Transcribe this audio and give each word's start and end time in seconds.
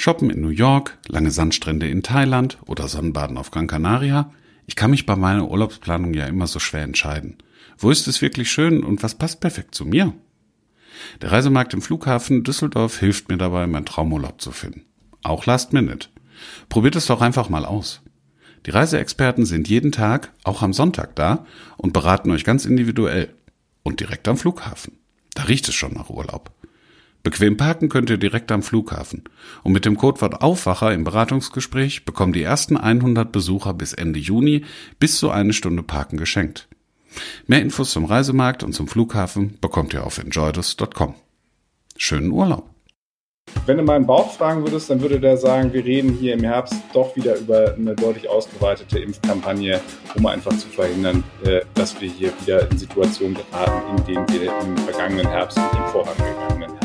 Shoppen 0.00 0.30
in 0.30 0.40
New 0.40 0.48
York, 0.48 0.96
lange 1.08 1.30
Sandstrände 1.30 1.86
in 1.86 2.02
Thailand 2.02 2.56
oder 2.64 2.88
Sonnenbaden 2.88 3.36
auf 3.36 3.50
Gran 3.50 3.66
Canaria? 3.66 4.32
Ich 4.66 4.74
kann 4.74 4.90
mich 4.90 5.04
bei 5.04 5.14
meiner 5.14 5.50
Urlaubsplanung 5.50 6.14
ja 6.14 6.24
immer 6.24 6.46
so 6.46 6.58
schwer 6.58 6.84
entscheiden. 6.84 7.36
Wo 7.76 7.90
ist 7.90 8.08
es 8.08 8.22
wirklich 8.22 8.50
schön 8.50 8.82
und 8.82 9.02
was 9.02 9.16
passt 9.16 9.40
perfekt 9.40 9.74
zu 9.74 9.84
mir? 9.84 10.14
Der 11.20 11.30
Reisemarkt 11.32 11.74
im 11.74 11.82
Flughafen 11.82 12.44
Düsseldorf 12.44 12.98
hilft 12.98 13.28
mir 13.28 13.36
dabei, 13.36 13.66
meinen 13.66 13.84
Traumurlaub 13.84 14.40
zu 14.40 14.52
finden. 14.52 14.86
Auch 15.22 15.44
Last 15.44 15.74
Minute. 15.74 16.08
Probiert 16.70 16.96
es 16.96 17.04
doch 17.04 17.20
einfach 17.20 17.50
mal 17.50 17.66
aus. 17.66 18.00
Die 18.64 18.70
Reiseexperten 18.70 19.44
sind 19.44 19.68
jeden 19.68 19.92
Tag, 19.92 20.32
auch 20.44 20.62
am 20.62 20.72
Sonntag 20.72 21.14
da 21.14 21.44
und 21.76 21.92
beraten 21.92 22.30
euch 22.30 22.44
ganz 22.44 22.64
individuell. 22.64 23.34
Und 23.82 24.00
direkt 24.00 24.28
am 24.28 24.38
Flughafen. 24.38 24.96
Da 25.34 25.42
riecht 25.42 25.68
es 25.68 25.74
schon 25.74 25.92
nach 25.92 26.08
Urlaub. 26.08 26.52
Bequem 27.22 27.56
parken 27.56 27.88
könnt 27.88 28.08
ihr 28.08 28.16
direkt 28.16 28.50
am 28.50 28.62
Flughafen. 28.62 29.24
Und 29.62 29.72
mit 29.72 29.84
dem 29.84 29.96
Codewort 29.96 30.40
Aufwacher 30.40 30.92
im 30.94 31.04
Beratungsgespräch 31.04 32.04
bekommen 32.04 32.32
die 32.32 32.42
ersten 32.42 32.76
100 32.76 33.30
Besucher 33.30 33.74
bis 33.74 33.92
Ende 33.92 34.18
Juni 34.18 34.64
bis 34.98 35.18
zu 35.18 35.30
eine 35.30 35.52
Stunde 35.52 35.82
Parken 35.82 36.16
geschenkt. 36.16 36.68
Mehr 37.46 37.60
Infos 37.60 37.90
zum 37.90 38.04
Reisemarkt 38.04 38.62
und 38.62 38.72
zum 38.72 38.88
Flughafen 38.88 39.58
bekommt 39.60 39.92
ihr 39.92 40.04
auf 40.04 40.18
enjoydus.com. 40.18 41.14
Schönen 41.96 42.30
Urlaub! 42.30 42.70
Wenn 43.66 43.78
du 43.78 43.82
meinen 43.82 44.06
Bauch 44.06 44.32
fragen 44.32 44.62
würdest, 44.62 44.90
dann 44.90 45.00
würde 45.00 45.18
der 45.18 45.36
sagen, 45.36 45.72
wir 45.72 45.84
reden 45.84 46.12
hier 46.12 46.34
im 46.34 46.44
Herbst 46.44 46.74
doch 46.92 47.14
wieder 47.16 47.36
über 47.36 47.74
eine 47.74 47.94
deutlich 47.94 48.28
ausgeweitete 48.28 49.00
Impfkampagne, 49.00 49.80
um 50.14 50.26
einfach 50.26 50.56
zu 50.56 50.68
verhindern, 50.68 51.24
äh, 51.44 51.60
dass 51.74 52.00
wir 52.00 52.08
hier 52.08 52.32
wieder 52.40 52.70
in 52.70 52.78
Situationen 52.78 53.36
geraten, 53.36 53.98
in 53.98 54.04
denen 54.06 54.28
wir 54.28 54.52
im 54.60 54.76
vergangenen 54.78 55.28
Herbst 55.28 55.58
und 55.58 55.78
im 55.78 55.86
vorangegangenen 55.88 56.70
Herbst 56.70 56.79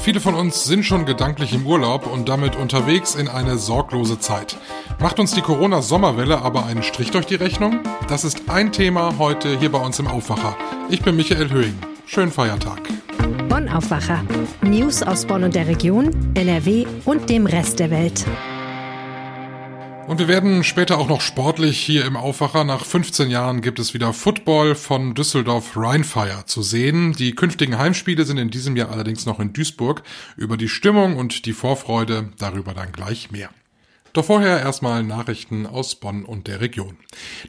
Viele 0.00 0.20
von 0.20 0.34
uns 0.34 0.64
sind 0.64 0.84
schon 0.84 1.04
gedanklich 1.04 1.52
im 1.52 1.66
Urlaub 1.66 2.06
und 2.06 2.28
damit 2.28 2.56
unterwegs 2.56 3.14
in 3.14 3.28
eine 3.28 3.58
sorglose 3.58 4.18
Zeit. 4.18 4.56
Macht 5.00 5.20
uns 5.20 5.32
die 5.32 5.42
Corona-Sommerwelle 5.42 6.40
aber 6.40 6.64
einen 6.64 6.82
Strich 6.82 7.10
durch 7.10 7.26
die 7.26 7.34
Rechnung? 7.34 7.80
Das 8.08 8.24
ist 8.24 8.48
ein 8.48 8.72
Thema 8.72 9.18
heute 9.18 9.58
hier 9.58 9.70
bei 9.70 9.78
uns 9.78 9.98
im 9.98 10.06
Aufwacher. 10.06 10.56
Ich 10.88 11.02
bin 11.02 11.16
Michael 11.16 11.50
Höhing. 11.50 11.78
Schönen 12.06 12.32
Feiertag. 12.32 12.80
Bonn 13.48 13.68
Aufwacher. 13.68 14.24
News 14.62 15.02
aus 15.02 15.26
Bonn 15.26 15.44
und 15.44 15.54
der 15.54 15.66
Region, 15.66 16.10
NRW 16.34 16.86
und 17.04 17.28
dem 17.28 17.44
Rest 17.44 17.78
der 17.78 17.90
Welt. 17.90 18.24
Und 20.08 20.18
wir 20.18 20.26
werden 20.26 20.64
später 20.64 20.96
auch 20.96 21.06
noch 21.06 21.20
sportlich 21.20 21.78
hier 21.78 22.06
im 22.06 22.16
Aufwacher. 22.16 22.64
Nach 22.64 22.82
15 22.86 23.28
Jahren 23.28 23.60
gibt 23.60 23.78
es 23.78 23.92
wieder 23.92 24.14
Football 24.14 24.74
von 24.74 25.14
Düsseldorf 25.14 25.76
Rheinfire 25.76 26.46
zu 26.46 26.62
sehen. 26.62 27.12
Die 27.12 27.34
künftigen 27.34 27.76
Heimspiele 27.76 28.24
sind 28.24 28.38
in 28.38 28.48
diesem 28.48 28.74
Jahr 28.74 28.90
allerdings 28.90 29.26
noch 29.26 29.38
in 29.38 29.52
Duisburg. 29.52 30.02
Über 30.34 30.56
die 30.56 30.70
Stimmung 30.70 31.18
und 31.18 31.44
die 31.44 31.52
Vorfreude 31.52 32.30
darüber 32.38 32.72
dann 32.72 32.90
gleich 32.90 33.30
mehr. 33.30 33.50
Doch 34.18 34.24
vorher 34.24 34.58
erstmal 34.58 35.04
Nachrichten 35.04 35.64
aus 35.64 35.94
Bonn 35.94 36.24
und 36.24 36.48
der 36.48 36.60
Region. 36.60 36.96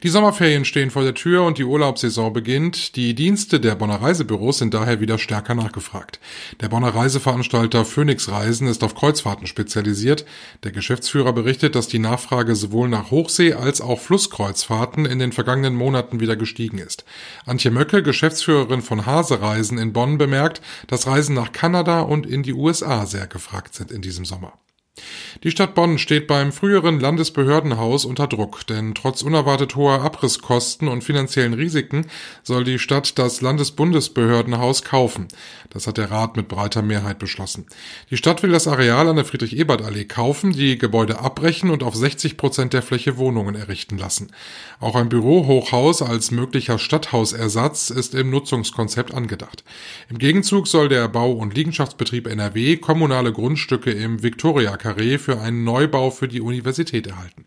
Die 0.04 0.08
Sommerferien 0.08 0.64
stehen 0.64 0.92
vor 0.92 1.02
der 1.02 1.14
Tür 1.14 1.42
und 1.42 1.58
die 1.58 1.64
Urlaubssaison 1.64 2.32
beginnt. 2.32 2.94
Die 2.94 3.16
Dienste 3.16 3.58
der 3.58 3.74
Bonner 3.74 4.00
Reisebüros 4.00 4.58
sind 4.58 4.72
daher 4.72 5.00
wieder 5.00 5.18
stärker 5.18 5.56
nachgefragt. 5.56 6.20
Der 6.60 6.68
Bonner 6.68 6.94
Reiseveranstalter 6.94 7.84
Phoenix 7.84 8.28
Reisen 8.28 8.68
ist 8.68 8.84
auf 8.84 8.94
Kreuzfahrten 8.94 9.48
spezialisiert. 9.48 10.24
Der 10.62 10.70
Geschäftsführer 10.70 11.32
berichtet, 11.32 11.74
dass 11.74 11.88
die 11.88 11.98
Nachfrage 11.98 12.54
sowohl 12.54 12.88
nach 12.88 13.10
Hochsee- 13.10 13.54
als 13.54 13.80
auch 13.80 13.98
Flusskreuzfahrten 13.98 15.06
in 15.06 15.18
den 15.18 15.32
vergangenen 15.32 15.74
Monaten 15.74 16.20
wieder 16.20 16.36
gestiegen 16.36 16.78
ist. 16.78 17.04
Antje 17.46 17.72
Möcke, 17.72 18.04
Geschäftsführerin 18.04 18.82
von 18.82 19.06
Hase 19.06 19.42
Reisen 19.42 19.76
in 19.76 19.92
Bonn, 19.92 20.18
bemerkt, 20.18 20.60
dass 20.86 21.08
Reisen 21.08 21.34
nach 21.34 21.50
Kanada 21.50 22.02
und 22.02 22.26
in 22.26 22.44
die 22.44 22.54
USA 22.54 23.06
sehr 23.06 23.26
gefragt 23.26 23.74
sind 23.74 23.90
in 23.90 24.02
diesem 24.02 24.24
Sommer. 24.24 24.52
Die 25.42 25.50
Stadt 25.50 25.74
Bonn 25.74 25.96
steht 25.96 26.26
beim 26.26 26.52
früheren 26.52 27.00
Landesbehördenhaus 27.00 28.04
unter 28.04 28.26
Druck, 28.26 28.66
denn 28.66 28.94
trotz 28.94 29.22
unerwartet 29.22 29.74
hoher 29.74 30.02
Abrisskosten 30.02 30.86
und 30.88 31.02
finanziellen 31.02 31.54
Risiken 31.54 32.06
soll 32.42 32.64
die 32.64 32.78
Stadt 32.78 33.18
das 33.18 33.40
Landesbundesbehördenhaus 33.40 34.82
kaufen. 34.82 35.28
Das 35.70 35.86
hat 35.86 35.96
der 35.96 36.10
Rat 36.10 36.36
mit 36.36 36.48
breiter 36.48 36.82
Mehrheit 36.82 37.18
beschlossen. 37.18 37.66
Die 38.10 38.16
Stadt 38.16 38.42
will 38.42 38.50
das 38.50 38.68
Areal 38.68 39.08
an 39.08 39.16
der 39.16 39.24
Friedrich-Ebert-Allee 39.24 40.04
kaufen, 40.04 40.52
die 40.52 40.76
Gebäude 40.76 41.20
abbrechen 41.20 41.70
und 41.70 41.84
auf 41.84 41.94
60 41.94 42.36
Prozent 42.36 42.72
der 42.72 42.82
Fläche 42.82 43.16
Wohnungen 43.16 43.54
errichten 43.54 43.96
lassen. 43.96 44.32
Auch 44.78 44.96
ein 44.96 45.08
Bürohochhaus 45.08 46.02
als 46.02 46.32
möglicher 46.32 46.78
Stadthausersatz 46.78 47.90
ist 47.90 48.14
im 48.14 48.30
Nutzungskonzept 48.30 49.14
angedacht. 49.14 49.64
Im 50.10 50.18
Gegenzug 50.18 50.68
soll 50.68 50.88
der 50.88 51.08
Bau- 51.08 51.32
und 51.32 51.54
Liegenschaftsbetrieb 51.54 52.26
NRW 52.26 52.76
kommunale 52.76 53.32
Grundstücke 53.32 53.92
im 53.92 54.22
Victoria 54.22 54.76
Carré 54.80 55.18
für 55.18 55.40
einen 55.40 55.62
Neubau 55.62 56.10
für 56.10 56.26
die 56.26 56.40
Universität 56.40 57.06
erhalten. 57.06 57.44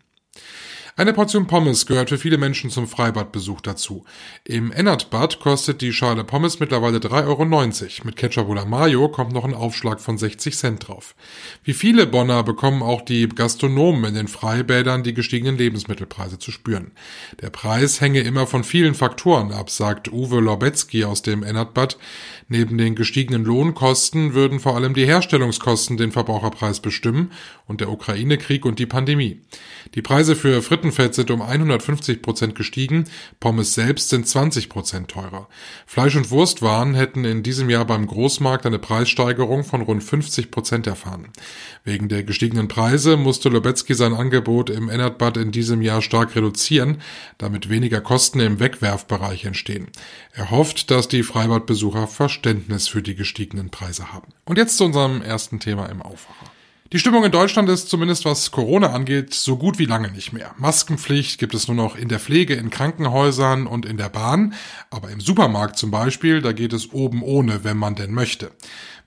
Eine 0.96 1.12
Portion 1.12 1.48
Pommes 1.48 1.86
gehört 1.86 2.10
für 2.10 2.18
viele 2.18 2.38
Menschen 2.38 2.70
zum 2.70 2.86
Freibadbesuch 2.86 3.60
dazu. 3.60 4.04
Im 4.44 4.70
Ennertbad 4.70 5.40
kostet 5.40 5.80
die 5.80 5.92
Schale 5.92 6.22
Pommes 6.22 6.60
mittlerweile 6.60 6.98
3,90 6.98 7.26
Euro. 7.26 8.04
Mit 8.04 8.14
Ketchup 8.14 8.48
oder 8.48 8.64
Mayo 8.64 9.08
kommt 9.08 9.32
noch 9.32 9.44
ein 9.44 9.54
Aufschlag 9.54 10.00
von 10.00 10.18
60 10.18 10.56
Cent 10.56 10.86
drauf. 10.86 11.16
Wie 11.64 11.72
viele 11.72 12.06
Bonner 12.06 12.44
bekommen 12.44 12.80
auch 12.80 13.02
die 13.02 13.28
Gastronomen 13.28 14.04
in 14.04 14.14
den 14.14 14.28
Freibädern 14.28 15.02
die 15.02 15.14
gestiegenen 15.14 15.58
Lebensmittelpreise 15.58 16.38
zu 16.38 16.52
spüren. 16.52 16.92
Der 17.40 17.50
Preis 17.50 18.00
hänge 18.00 18.20
immer 18.20 18.46
von 18.46 18.62
vielen 18.62 18.94
Faktoren 18.94 19.50
ab, 19.50 19.70
sagt 19.70 20.12
Uwe 20.12 20.38
Lobetzky 20.38 21.04
aus 21.04 21.22
dem 21.22 21.42
Ennertbad. 21.42 21.98
Neben 22.46 22.78
den 22.78 22.94
gestiegenen 22.94 23.44
Lohnkosten 23.44 24.32
würden 24.34 24.60
vor 24.60 24.76
allem 24.76 24.94
die 24.94 25.06
Herstellungskosten 25.06 25.96
den 25.96 26.12
Verbraucherpreis 26.12 26.78
bestimmen 26.78 27.32
und 27.66 27.80
der 27.80 27.90
Ukraine-Krieg 27.90 28.64
und 28.64 28.78
die 28.78 28.86
Pandemie. 28.86 29.40
Die 29.96 30.02
Preise 30.02 30.36
für 30.36 30.62
Frittenfett 30.84 31.14
sind 31.14 31.30
um 31.30 31.40
150 31.40 32.20
Prozent 32.20 32.54
gestiegen, 32.54 33.04
Pommes 33.40 33.72
selbst 33.72 34.10
sind 34.10 34.28
20 34.28 34.68
Prozent 34.68 35.08
teurer. 35.08 35.48
Fleisch- 35.86 36.16
und 36.16 36.30
Wurstwaren 36.30 36.94
hätten 36.94 37.24
in 37.24 37.42
diesem 37.42 37.70
Jahr 37.70 37.86
beim 37.86 38.06
Großmarkt 38.06 38.66
eine 38.66 38.78
Preissteigerung 38.78 39.64
von 39.64 39.80
rund 39.80 40.04
50 40.04 40.50
Prozent 40.50 40.86
erfahren. 40.86 41.28
Wegen 41.84 42.08
der 42.08 42.22
gestiegenen 42.22 42.68
Preise 42.68 43.16
musste 43.16 43.48
Lobetzky 43.48 43.94
sein 43.94 44.12
Angebot 44.12 44.68
im 44.68 44.90
Ennertbad 44.90 45.38
in 45.38 45.52
diesem 45.52 45.80
Jahr 45.80 46.02
stark 46.02 46.36
reduzieren, 46.36 47.00
damit 47.38 47.70
weniger 47.70 48.02
Kosten 48.02 48.40
im 48.40 48.60
Wegwerfbereich 48.60 49.46
entstehen. 49.46 49.88
Er 50.32 50.50
hofft, 50.50 50.90
dass 50.90 51.08
die 51.08 51.22
Freibadbesucher 51.22 52.08
Verständnis 52.08 52.88
für 52.88 53.00
die 53.00 53.14
gestiegenen 53.14 53.70
Preise 53.70 54.12
haben. 54.12 54.28
Und 54.44 54.58
jetzt 54.58 54.76
zu 54.76 54.84
unserem 54.84 55.22
ersten 55.22 55.60
Thema 55.60 55.86
im 55.86 56.02
Aufwacher. 56.02 56.50
Die 56.92 56.98
Stimmung 56.98 57.24
in 57.24 57.32
Deutschland 57.32 57.68
ist 57.70 57.88
zumindest 57.88 58.24
was 58.24 58.50
Corona 58.50 58.92
angeht 58.92 59.32
so 59.32 59.56
gut 59.56 59.78
wie 59.78 59.86
lange 59.86 60.10
nicht 60.10 60.32
mehr. 60.32 60.54
Maskenpflicht 60.58 61.38
gibt 61.38 61.54
es 61.54 61.66
nur 61.66 61.76
noch 61.76 61.96
in 61.96 62.08
der 62.08 62.20
Pflege, 62.20 62.54
in 62.54 62.70
Krankenhäusern 62.70 63.66
und 63.66 63.86
in 63.86 63.96
der 63.96 64.10
Bahn, 64.10 64.54
aber 64.90 65.10
im 65.10 65.20
Supermarkt 65.20 65.78
zum 65.78 65.90
Beispiel, 65.90 66.42
da 66.42 66.52
geht 66.52 66.72
es 66.74 66.92
oben 66.92 67.22
ohne, 67.22 67.64
wenn 67.64 67.78
man 67.78 67.94
denn 67.94 68.12
möchte. 68.12 68.52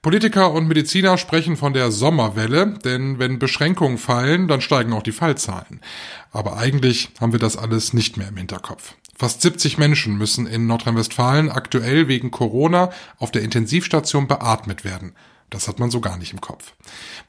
Politiker 0.02 0.52
und 0.52 0.68
Mediziner 0.68 1.18
sprechen 1.18 1.56
von 1.56 1.74
der 1.74 1.92
Sommerwelle, 1.92 2.74
denn 2.84 3.20
wenn 3.20 3.40
Beschränkungen 3.40 3.98
fallen, 3.98 4.48
dann 4.48 4.62
steigen 4.62 4.94
auch 4.94 5.04
die 5.04 5.12
Fallzahlen. 5.12 5.80
Aber 6.32 6.58
eigentlich 6.58 7.10
haben 7.22 7.32
wir 7.32 7.40
das 7.40 7.58
alles 7.58 7.94
nicht 7.94 8.18
mehr 8.18 8.30
im 8.30 8.38
Hinterkopf. 8.38 8.96
Fast 9.16 9.42
70 9.42 9.78
Menschen 9.78 10.18
müssen 10.18 10.46
in 10.46 10.68
Nordrhein-Westfalen 10.68 11.50
aktuell 11.50 12.08
wegen 12.08 12.32
Corona 12.32 12.92
auf 13.18 13.32
der 13.32 13.44
Intensivstation 13.44 14.28
beatmet 14.28 14.84
werden. 14.84 15.14
Das 15.50 15.70
hat 15.70 15.80
man 15.80 15.90
so 15.90 16.02
gar 16.02 16.18
nicht 16.18 16.34
im 16.34 16.42
Kopf. 16.42 16.74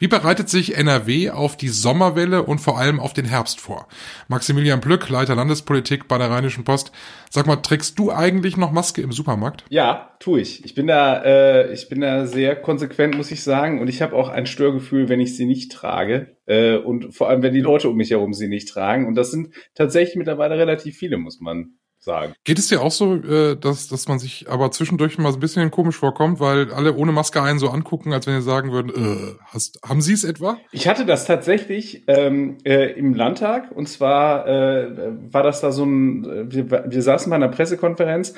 Wie 0.01 0.09
bereitet 0.09 0.49
sich 0.49 0.77
NRW 0.77 1.31
auf 1.31 1.57
die 1.57 1.69
Sommerwelle 1.69 2.43
und 2.43 2.59
vor 2.59 2.77
allem 2.77 2.99
auf 2.99 3.13
den 3.13 3.27
Herbst 3.27 3.61
vor? 3.61 3.87
Maximilian 4.27 4.81
Plück, 4.81 5.09
Leiter 5.09 5.37
Landespolitik 5.37 6.09
bei 6.09 6.19
der 6.19 6.29
Rheinischen 6.29 6.65
Post. 6.65 6.91
Sag 7.31 7.47
mal, 7.47 7.57
trägst 7.57 7.97
du 7.97 8.11
eigentlich 8.11 8.57
noch 8.57 8.73
Maske 8.73 9.03
im 9.03 9.13
Supermarkt? 9.13 9.65
Ja, 9.69 10.17
tue 10.19 10.41
ich. 10.41 10.65
Ich 10.65 10.75
bin 10.75 10.89
da, 10.89 11.23
äh, 11.23 11.73
ich 11.73 11.89
bin 11.89 12.01
da 12.01 12.27
sehr 12.27 12.57
konsequent, 12.57 13.17
muss 13.17 13.31
ich 13.31 13.45
sagen. 13.45 13.81
Und 13.81 13.87
ich 13.87 14.03
habe 14.03 14.17
auch 14.17 14.29
ein 14.29 14.47
Störgefühl, 14.47 15.09
wenn 15.09 15.21
ich 15.21 15.37
sie 15.37 15.47
nicht 15.47 15.71
trage. 15.71 16.37
Äh, 16.47 16.77
und 16.77 17.15
vor 17.15 17.29
allem, 17.29 17.43
wenn 17.43 17.55
die 17.55 17.61
Leute 17.61 17.89
um 17.89 17.97
mich 17.97 18.11
herum 18.11 18.33
sie 18.33 18.49
nicht 18.49 18.69
tragen. 18.69 19.07
Und 19.07 19.15
das 19.15 19.31
sind 19.31 19.55
tatsächlich 19.77 20.17
mittlerweile 20.17 20.59
relativ 20.59 20.97
viele, 20.97 21.19
muss 21.19 21.39
man 21.39 21.78
sagen. 22.09 22.33
Geht 22.45 22.59
es 22.59 22.69
dir 22.69 22.81
auch 22.83 22.91
so, 22.91 23.15
äh, 23.15 23.57
dass, 23.57 23.87
dass 23.87 24.09
man 24.09 24.19
sich 24.19 24.51
aber 24.51 24.71
zwischendurch 24.71 25.19
mal 25.19 25.31
so 25.31 25.37
ein 25.37 25.41
bisschen 25.41 25.71
komisch 25.71 25.97
vorkommt, 25.97 26.41
weil 26.41 26.73
alle 26.73 26.95
ohne 26.95 27.13
Maske 27.13 27.43
einen 27.43 27.59
so 27.59 27.69
angucken, 27.69 28.13
als 28.13 28.27
wenn 28.27 28.35
sie 28.35 28.43
sagen 28.43 28.73
würden, 28.73 28.91
äh, 28.91 29.35
hast, 29.45 29.79
haben 29.87 30.01
Sie 30.01 30.15
es 30.15 30.25
etwa? 30.25 30.57
Ich 30.73 30.89
hatte 30.89 31.05
das 31.07 31.27
tatsächlich 31.27 32.05
ähm, 32.09 32.59
äh, 32.65 32.93
im 32.99 33.15
Landtag 33.15 33.71
und 33.71 33.89
zwar 33.89 34.49
äh, 34.49 35.13
war 35.31 35.43
das 35.43 35.61
da 35.61 35.71
so 35.71 35.85
ein, 35.85 36.25
äh, 36.25 36.53
wir, 36.53 36.85
wir 36.89 37.03
saßen 37.03 37.31
bei 37.31 37.37
einer 37.37 37.49
Pressekonferenz 37.49 38.35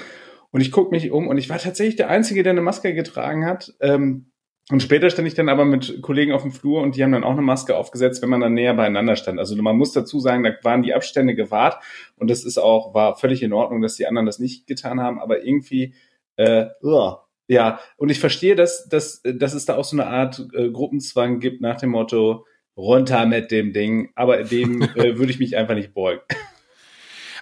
und 0.51 0.61
ich 0.61 0.73
gucke 0.73 0.91
mich 0.91 1.11
um 1.13 1.29
und 1.29 1.39
ich 1.39 1.49
war 1.49 1.59
tatsächlich 1.59 1.97
der 1.97 2.11
Einzige, 2.11 2.43
der 2.43 2.51
eine 2.51 2.61
Maske 2.61 2.93
getragen 2.93 3.47
hat. 3.47 3.73
Ähm, 3.81 4.30
und 4.71 4.83
später 4.83 5.11
stand 5.11 5.27
ich 5.29 5.35
dann 5.35 5.49
aber 5.49 5.65
mit 5.65 6.01
Kollegen 6.03 6.33
auf 6.33 6.43
dem 6.43 6.53
Flur 6.53 6.83
und 6.83 6.97
die 6.97 7.03
haben 7.03 7.13
dann 7.13 7.25
auch 7.25 7.33
eine 7.33 7.43
Maske 7.43 7.77
aufgesetzt, 7.77 8.23
wenn 8.23 8.29
man 8.29 8.41
dann 8.41 8.55
näher 8.55 8.75
beieinander 8.75 9.17
stand. 9.17 9.39
Also 9.39 9.61
man 9.61 9.77
muss 9.77 9.93
dazu 9.93 10.21
sagen, 10.21 10.45
da 10.45 10.53
waren 10.63 10.83
die 10.83 10.95
Abstände 10.95 11.35
gewahrt 11.35 11.83
und 12.17 12.31
das 12.31 12.45
ist 12.45 12.59
auch, 12.59 12.95
war 12.95 13.17
völlig 13.17 13.43
in 13.43 13.53
Ordnung, 13.53 13.83
dass 13.83 13.97
die 13.97 14.07
anderen 14.07 14.27
das 14.27 14.39
nicht 14.39 14.67
getan 14.67 15.01
haben, 15.01 15.21
aber 15.21 15.45
irgendwie, 15.45 15.95
äh, 16.37 16.67
Ja, 17.49 17.81
und 17.97 18.11
ich 18.11 18.21
verstehe, 18.21 18.55
dass, 18.55 18.89
dass, 18.89 19.23
dass 19.25 19.55
es 19.55 19.65
da 19.65 19.77
auch 19.77 19.85
so 19.85 19.97
eine 19.97 20.07
Art 20.07 20.47
äh, 20.55 20.71
Gruppenzwang 20.71 21.41
gibt 21.41 21.61
nach 21.61 21.79
dem 21.81 21.91
Motto, 21.91 22.47
runter 22.77 23.27
mit 23.27 23.51
dem 23.51 23.73
Ding, 23.73 24.11
aber 24.15 24.45
dem 24.45 24.83
äh, 24.95 25.19
würde 25.19 25.33
ich 25.33 25.41
mich 25.41 25.57
einfach 25.57 25.75
nicht 25.75 25.93
beugen. 25.93 26.23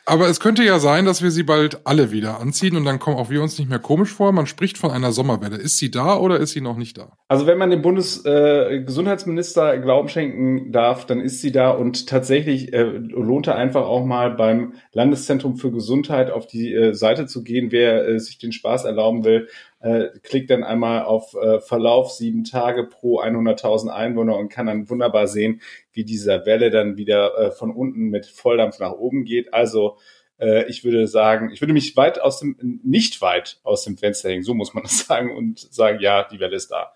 Aber 0.08 0.26
es 0.28 0.40
könnte 0.40 0.64
ja 0.64 0.78
sein, 0.78 1.05
dass 1.05 1.22
wir 1.22 1.31
sie 1.31 1.43
bald 1.43 1.87
alle 1.87 2.10
wieder 2.10 2.40
anziehen 2.40 2.76
und 2.76 2.87
dann 2.87 2.99
kommen 2.99 3.19
auch 3.19 3.28
wir 3.28 3.43
uns 3.43 3.58
nicht 3.58 3.69
mehr 3.69 3.78
komisch 3.78 4.10
vor. 4.10 4.32
Man 4.32 4.46
spricht 4.46 4.78
von 4.78 4.90
einer 4.90 5.12
Sommerwelle. 5.12 5.56
Ist 5.56 5.76
sie 5.76 5.90
da 5.90 6.16
oder 6.16 6.38
ist 6.38 6.52
sie 6.52 6.62
noch 6.62 6.78
nicht 6.78 6.96
da? 6.96 7.12
Also 7.28 7.46
wenn 7.46 7.58
man 7.58 7.69
dem 7.69 7.82
Bundesgesundheitsminister 7.82 9.75
äh, 9.75 9.81
Glauben 9.81 10.08
schenken 10.08 10.72
darf, 10.72 11.05
dann 11.05 11.20
ist 11.20 11.43
sie 11.43 11.52
da 11.52 11.72
und 11.72 12.06
tatsächlich 12.06 12.72
äh, 12.72 12.84
lohnt 12.84 13.49
er 13.49 13.56
einfach 13.56 13.87
auch 13.87 14.06
mal 14.06 14.31
beim 14.31 14.72
Landeszentrum 14.94 15.56
für 15.56 15.70
Gesundheit 15.70 16.31
auf 16.31 16.46
die 16.46 16.72
äh, 16.72 16.94
Seite 16.94 17.26
zu 17.26 17.44
gehen, 17.44 17.70
wer 17.70 18.08
äh, 18.08 18.19
sich 18.19 18.38
den 18.38 18.52
Spaß 18.52 18.87
erlauben 18.87 19.25
will. 19.25 19.49
Äh, 19.80 20.08
klickt 20.25 20.50
dann 20.50 20.64
einmal 20.64 21.04
auf 21.04 21.34
äh, 21.34 21.60
Verlauf 21.60 22.10
sieben 22.10 22.42
Tage 22.42 22.84
pro 22.84 23.20
100.000 23.20 23.90
Einwohner 23.90 24.36
und 24.36 24.48
kann 24.48 24.66
dann 24.66 24.90
wunderbar 24.90 25.28
sehen, 25.28 25.60
wie 25.92 26.04
dieser 26.04 26.46
Welle 26.46 26.70
dann 26.70 26.96
wieder 26.96 27.38
äh, 27.38 27.50
von 27.52 27.70
unten 27.70 28.08
mit 28.08 28.26
Volldampf 28.26 28.80
nach 28.80 28.92
oben 28.92 29.25
geht. 29.25 29.54
Also 29.54 29.96
äh, 30.38 30.69
ich 30.69 30.82
würde 30.82 31.06
sagen, 31.06 31.50
ich 31.52 31.60
würde 31.60 31.75
mich 31.75 31.96
weit 31.96 32.20
aus 32.20 32.40
dem, 32.40 32.80
nicht 32.82 33.20
weit 33.20 33.60
aus 33.62 33.84
dem 33.84 33.96
Fenster 33.96 34.30
hängen, 34.30 34.42
so 34.42 34.54
muss 34.54 34.75
man 34.75 34.82
das 34.82 34.98
sagen, 35.06 35.36
und 35.36 35.60
sagen, 35.60 35.98
ja, 36.00 36.24
die 36.24 36.40
Welle 36.40 36.56
ist 36.56 36.72
da. 36.72 36.92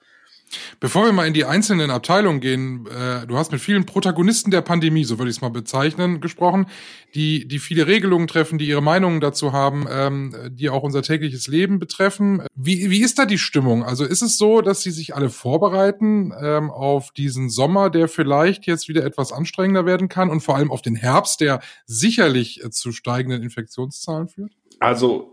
Bevor 0.81 1.04
wir 1.04 1.12
mal 1.12 1.26
in 1.26 1.34
die 1.34 1.44
einzelnen 1.44 1.90
Abteilungen 1.90 2.40
gehen, 2.40 2.87
äh, 2.87 3.26
du 3.26 3.37
hast 3.37 3.52
mit 3.52 3.60
vielen 3.60 3.87
Protagonisten 3.87 4.50
der 4.50 4.62
Pandemie, 4.62 5.04
so 5.04 5.19
würde 5.19 5.31
ich 5.31 5.37
es 5.37 5.43
mal 5.43 5.50
bezeichnen, 5.50 6.20
gesprochen, 6.20 6.66
die, 7.14 7.46
die 7.46 7.58
viele 7.58 7.87
Regelungen 7.87 8.26
treffen, 8.26 8.58
die 8.58 8.66
ihre 8.66 8.82
Meinungen 8.82 9.20
dazu 9.20 9.52
haben, 9.52 9.87
ähm, 9.90 10.34
die 10.50 10.70
auch 10.70 10.82
unser 10.82 11.02
tägliches 11.02 11.46
Leben 11.46 11.78
betreffen. 11.78 12.43
Wie, 12.54 12.90
wie 12.90 13.02
ist 13.02 13.19
da 13.19 13.26
die 13.26 13.38
Stimmung? 13.38 13.84
Also 13.84 14.04
ist 14.04 14.22
es 14.22 14.38
so, 14.38 14.60
dass 14.60 14.82
sie 14.82 14.90
sich 14.90 15.14
alle 15.14 15.31
vorbereiten 15.31 16.32
ähm, 16.40 16.70
auf 16.70 17.12
diesen 17.12 17.50
Sommer, 17.50 17.90
der 17.90 18.08
vielleicht 18.08 18.66
jetzt 18.66 18.88
wieder 18.88 19.04
etwas 19.04 19.32
anstrengender 19.32 19.87
werden 19.87 20.08
kann 20.08 20.31
und 20.31 20.40
vor 20.40 20.56
allem 20.56 20.70
auf 20.70 20.82
den 20.82 20.96
Herbst, 20.96 21.40
der 21.40 21.60
sicherlich 21.87 22.62
äh, 22.64 22.70
zu 22.70 22.93
steigenden 22.93 23.43
Infektionszahlen 23.43 24.28
führt? 24.28 24.52
Also 24.81 25.31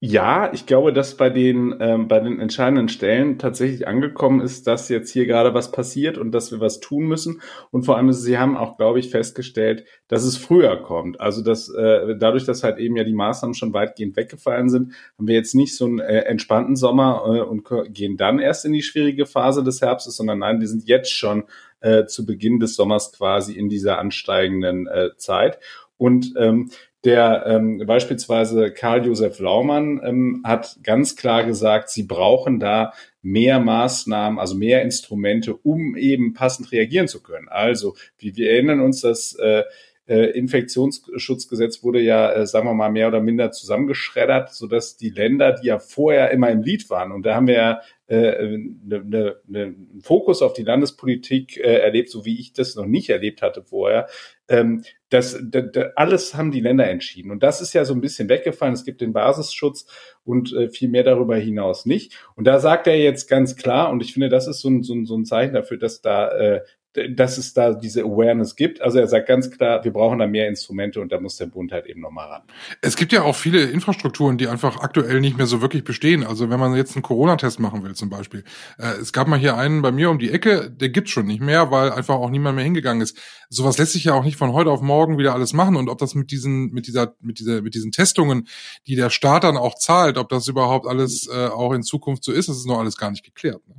ja, 0.00 0.52
ich 0.52 0.66
glaube, 0.66 0.92
dass 0.92 1.16
bei 1.16 1.28
den, 1.28 1.74
ähm, 1.80 2.06
bei 2.06 2.20
den 2.20 2.38
entscheidenden 2.38 2.88
Stellen 2.88 3.36
tatsächlich 3.36 3.88
angekommen 3.88 4.40
ist, 4.40 4.68
dass 4.68 4.88
jetzt 4.88 5.10
hier 5.10 5.26
gerade 5.26 5.54
was 5.54 5.72
passiert 5.72 6.18
und 6.18 6.30
dass 6.30 6.52
wir 6.52 6.60
was 6.60 6.78
tun 6.78 7.06
müssen. 7.08 7.42
Und 7.72 7.84
vor 7.84 7.96
allem, 7.96 8.12
sie 8.12 8.38
haben 8.38 8.56
auch, 8.56 8.76
glaube 8.76 9.00
ich, 9.00 9.10
festgestellt, 9.10 9.86
dass 10.06 10.22
es 10.22 10.36
früher 10.36 10.76
kommt. 10.76 11.20
Also 11.20 11.42
dass 11.42 11.68
äh, 11.68 12.14
dadurch, 12.16 12.44
dass 12.44 12.62
halt 12.62 12.78
eben 12.78 12.96
ja 12.96 13.02
die 13.02 13.12
Maßnahmen 13.12 13.54
schon 13.54 13.72
weitgehend 13.72 14.16
weggefallen 14.16 14.68
sind, 14.68 14.92
haben 15.18 15.26
wir 15.26 15.34
jetzt 15.34 15.56
nicht 15.56 15.76
so 15.76 15.86
einen 15.86 15.98
äh, 15.98 16.20
entspannten 16.20 16.76
Sommer 16.76 17.24
äh, 17.26 17.40
und 17.40 17.66
gehen 17.88 18.16
dann 18.16 18.38
erst 18.38 18.64
in 18.64 18.72
die 18.74 18.82
schwierige 18.82 19.26
Phase 19.26 19.64
des 19.64 19.82
Herbstes, 19.82 20.16
sondern 20.16 20.38
nein, 20.38 20.60
die 20.60 20.68
sind 20.68 20.86
jetzt 20.86 21.12
schon 21.12 21.42
äh, 21.80 22.06
zu 22.06 22.24
Beginn 22.24 22.60
des 22.60 22.76
Sommers 22.76 23.12
quasi 23.12 23.54
in 23.54 23.68
dieser 23.68 23.98
ansteigenden 23.98 24.86
äh, 24.86 25.16
Zeit. 25.16 25.58
Und 25.96 26.34
ähm, 26.38 26.70
der 27.04 27.44
ähm, 27.46 27.82
beispielsweise 27.86 28.72
Karl-Josef 28.72 29.38
Laumann 29.38 30.00
ähm, 30.04 30.42
hat 30.44 30.78
ganz 30.82 31.14
klar 31.14 31.44
gesagt, 31.44 31.90
sie 31.90 32.02
brauchen 32.02 32.58
da 32.58 32.92
mehr 33.22 33.60
Maßnahmen, 33.60 34.38
also 34.38 34.56
mehr 34.56 34.82
Instrumente, 34.82 35.54
um 35.54 35.96
eben 35.96 36.34
passend 36.34 36.72
reagieren 36.72 37.08
zu 37.08 37.22
können. 37.22 37.48
Also, 37.48 37.94
wie 38.18 38.34
wir 38.36 38.50
erinnern 38.50 38.80
uns, 38.80 39.00
dass 39.02 39.34
äh, 39.34 39.62
äh, 40.08 40.30
Infektionsschutzgesetz 40.30 41.82
wurde 41.82 42.00
ja, 42.00 42.32
äh, 42.32 42.46
sagen 42.46 42.66
wir 42.66 42.74
mal, 42.74 42.90
mehr 42.90 43.08
oder 43.08 43.20
minder 43.20 43.52
zusammengeschreddert, 43.52 44.54
sodass 44.54 44.96
die 44.96 45.10
Länder, 45.10 45.52
die 45.52 45.66
ja 45.66 45.78
vorher 45.78 46.30
immer 46.30 46.50
im 46.50 46.62
Lied 46.62 46.88
waren, 46.90 47.12
und 47.12 47.26
da 47.26 47.34
haben 47.34 47.46
wir 47.46 47.54
ja 47.54 47.80
äh, 48.06 48.56
ne, 48.56 49.04
ne, 49.04 49.36
ne, 49.46 49.62
einen 49.64 50.00
Fokus 50.02 50.40
auf 50.40 50.54
die 50.54 50.62
Landespolitik 50.62 51.58
äh, 51.58 51.80
erlebt, 51.80 52.08
so 52.08 52.24
wie 52.24 52.40
ich 52.40 52.54
das 52.54 52.74
noch 52.74 52.86
nicht 52.86 53.10
erlebt 53.10 53.42
hatte 53.42 53.62
vorher. 53.62 54.08
Ähm, 54.48 54.82
das, 55.10 55.38
das, 55.42 55.64
das, 55.72 55.86
alles 55.96 56.34
haben 56.34 56.50
die 56.50 56.60
Länder 56.60 56.88
entschieden. 56.88 57.30
Und 57.30 57.42
das 57.42 57.60
ist 57.60 57.72
ja 57.72 57.84
so 57.84 57.94
ein 57.94 58.00
bisschen 58.00 58.28
weggefallen. 58.28 58.74
Es 58.74 58.84
gibt 58.84 59.00
den 59.00 59.12
Basisschutz 59.12 59.86
und 60.24 60.52
äh, 60.52 60.68
viel 60.68 60.88
mehr 60.88 61.02
darüber 61.02 61.36
hinaus 61.36 61.86
nicht. 61.86 62.14
Und 62.34 62.44
da 62.44 62.58
sagt 62.58 62.86
er 62.86 62.98
jetzt 62.98 63.28
ganz 63.28 63.56
klar, 63.56 63.90
und 63.90 64.02
ich 64.02 64.12
finde, 64.12 64.28
das 64.28 64.46
ist 64.46 64.60
so 64.60 64.68
ein, 64.68 64.82
so 64.82 64.94
ein, 64.94 65.06
so 65.06 65.16
ein 65.16 65.24
Zeichen 65.24 65.54
dafür, 65.54 65.78
dass 65.78 66.02
da 66.02 66.28
äh, 66.30 66.60
dass 66.92 67.38
es 67.38 67.52
da 67.52 67.74
diese 67.74 68.02
Awareness 68.02 68.56
gibt. 68.56 68.80
Also 68.80 68.98
er 68.98 69.06
sagt 69.06 69.28
ganz 69.28 69.50
klar, 69.50 69.84
wir 69.84 69.92
brauchen 69.92 70.18
da 70.18 70.26
mehr 70.26 70.48
Instrumente 70.48 71.00
und 71.00 71.12
da 71.12 71.20
muss 71.20 71.36
der 71.36 71.46
Bund 71.46 71.70
halt 71.70 71.86
eben 71.86 72.00
nochmal 72.00 72.28
ran. 72.28 72.42
Es 72.80 72.96
gibt 72.96 73.12
ja 73.12 73.22
auch 73.22 73.36
viele 73.36 73.62
Infrastrukturen, 73.64 74.38
die 74.38 74.48
einfach 74.48 74.80
aktuell 74.80 75.20
nicht 75.20 75.36
mehr 75.36 75.46
so 75.46 75.60
wirklich 75.60 75.84
bestehen. 75.84 76.24
Also 76.24 76.50
wenn 76.50 76.58
man 76.58 76.74
jetzt 76.74 76.96
einen 76.96 77.02
Corona-Test 77.02 77.60
machen 77.60 77.84
will 77.84 77.94
zum 77.94 78.08
Beispiel. 78.08 78.42
Äh, 78.78 79.00
es 79.00 79.12
gab 79.12 79.28
mal 79.28 79.38
hier 79.38 79.56
einen 79.56 79.82
bei 79.82 79.92
mir 79.92 80.10
um 80.10 80.18
die 80.18 80.30
Ecke, 80.30 80.70
der 80.70 80.88
gibt's 80.88 81.10
schon 81.10 81.26
nicht 81.26 81.40
mehr, 81.40 81.70
weil 81.70 81.92
einfach 81.92 82.16
auch 82.16 82.30
niemand 82.30 82.56
mehr 82.56 82.64
hingegangen 82.64 83.02
ist. 83.02 83.18
Sowas 83.50 83.78
lässt 83.78 83.92
sich 83.92 84.04
ja 84.04 84.14
auch 84.14 84.24
nicht 84.24 84.36
von 84.36 84.52
heute 84.52 84.70
auf 84.70 84.80
morgen 84.80 85.18
wieder 85.18 85.34
alles 85.34 85.52
machen. 85.52 85.76
Und 85.76 85.88
ob 85.88 85.98
das 85.98 86.14
mit 86.14 86.30
diesen, 86.30 86.70
mit 86.70 86.86
dieser, 86.86 87.14
mit 87.20 87.38
dieser, 87.38 87.62
mit 87.62 87.74
diesen 87.74 87.92
Testungen, 87.92 88.48
die 88.86 88.96
der 88.96 89.10
Staat 89.10 89.44
dann 89.44 89.56
auch 89.56 89.74
zahlt, 89.74 90.18
ob 90.18 90.28
das 90.30 90.48
überhaupt 90.48 90.86
alles 90.86 91.28
äh, 91.28 91.48
auch 91.48 91.72
in 91.72 91.82
Zukunft 91.82 92.24
so 92.24 92.32
ist, 92.32 92.48
das 92.48 92.56
ist 92.56 92.66
noch 92.66 92.78
alles 92.78 92.96
gar 92.96 93.10
nicht 93.10 93.24
geklärt. 93.24 93.66
Ne? 93.68 93.74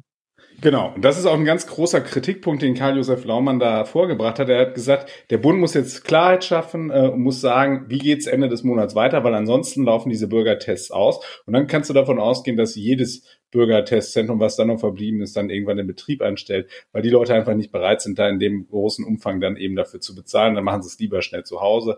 Genau, 0.61 0.93
und 0.93 1.05
das 1.05 1.17
ist 1.17 1.25
auch 1.25 1.35
ein 1.35 1.45
ganz 1.45 1.67
großer 1.67 2.01
Kritikpunkt, 2.01 2.61
den 2.61 2.73
Karl-Josef 2.73 3.23
Laumann 3.23 3.59
da 3.59 3.85
vorgebracht 3.85 4.39
hat. 4.39 4.49
Er 4.49 4.59
hat 4.59 4.73
gesagt, 4.73 5.09
der 5.29 5.37
Bund 5.37 5.57
muss 5.59 5.73
jetzt 5.73 6.03
Klarheit 6.03 6.43
schaffen 6.43 6.89
äh, 6.91 7.07
und 7.07 7.21
muss 7.21 7.39
sagen, 7.39 7.85
wie 7.87 7.97
geht's 7.97 8.27
Ende 8.27 8.49
des 8.49 8.63
Monats 8.63 8.93
weiter, 8.93 9.23
weil 9.23 9.35
ansonsten 9.35 9.85
laufen 9.85 10.09
diese 10.09 10.27
Bürgertests 10.27 10.91
aus. 10.91 11.23
Und 11.45 11.53
dann 11.53 11.67
kannst 11.67 11.89
du 11.89 11.93
davon 11.93 12.19
ausgehen, 12.19 12.57
dass 12.57 12.75
jedes 12.75 13.23
Bürgertestzentrum, 13.51 14.39
was 14.41 14.57
dann 14.57 14.67
noch 14.67 14.79
verblieben 14.79 15.21
ist, 15.21 15.37
dann 15.37 15.49
irgendwann 15.49 15.77
den 15.77 15.87
Betrieb 15.87 16.21
einstellt, 16.21 16.69
weil 16.91 17.03
die 17.03 17.09
Leute 17.09 17.33
einfach 17.33 17.55
nicht 17.55 17.71
bereit 17.71 18.01
sind, 18.01 18.19
da 18.19 18.27
in 18.27 18.39
dem 18.39 18.67
großen 18.67 19.05
Umfang 19.05 19.39
dann 19.39 19.55
eben 19.55 19.77
dafür 19.77 20.01
zu 20.01 20.13
bezahlen. 20.13 20.55
Dann 20.55 20.65
machen 20.65 20.81
sie 20.81 20.89
es 20.89 20.99
lieber 20.99 21.21
schnell 21.21 21.45
zu 21.45 21.61
Hause. 21.61 21.97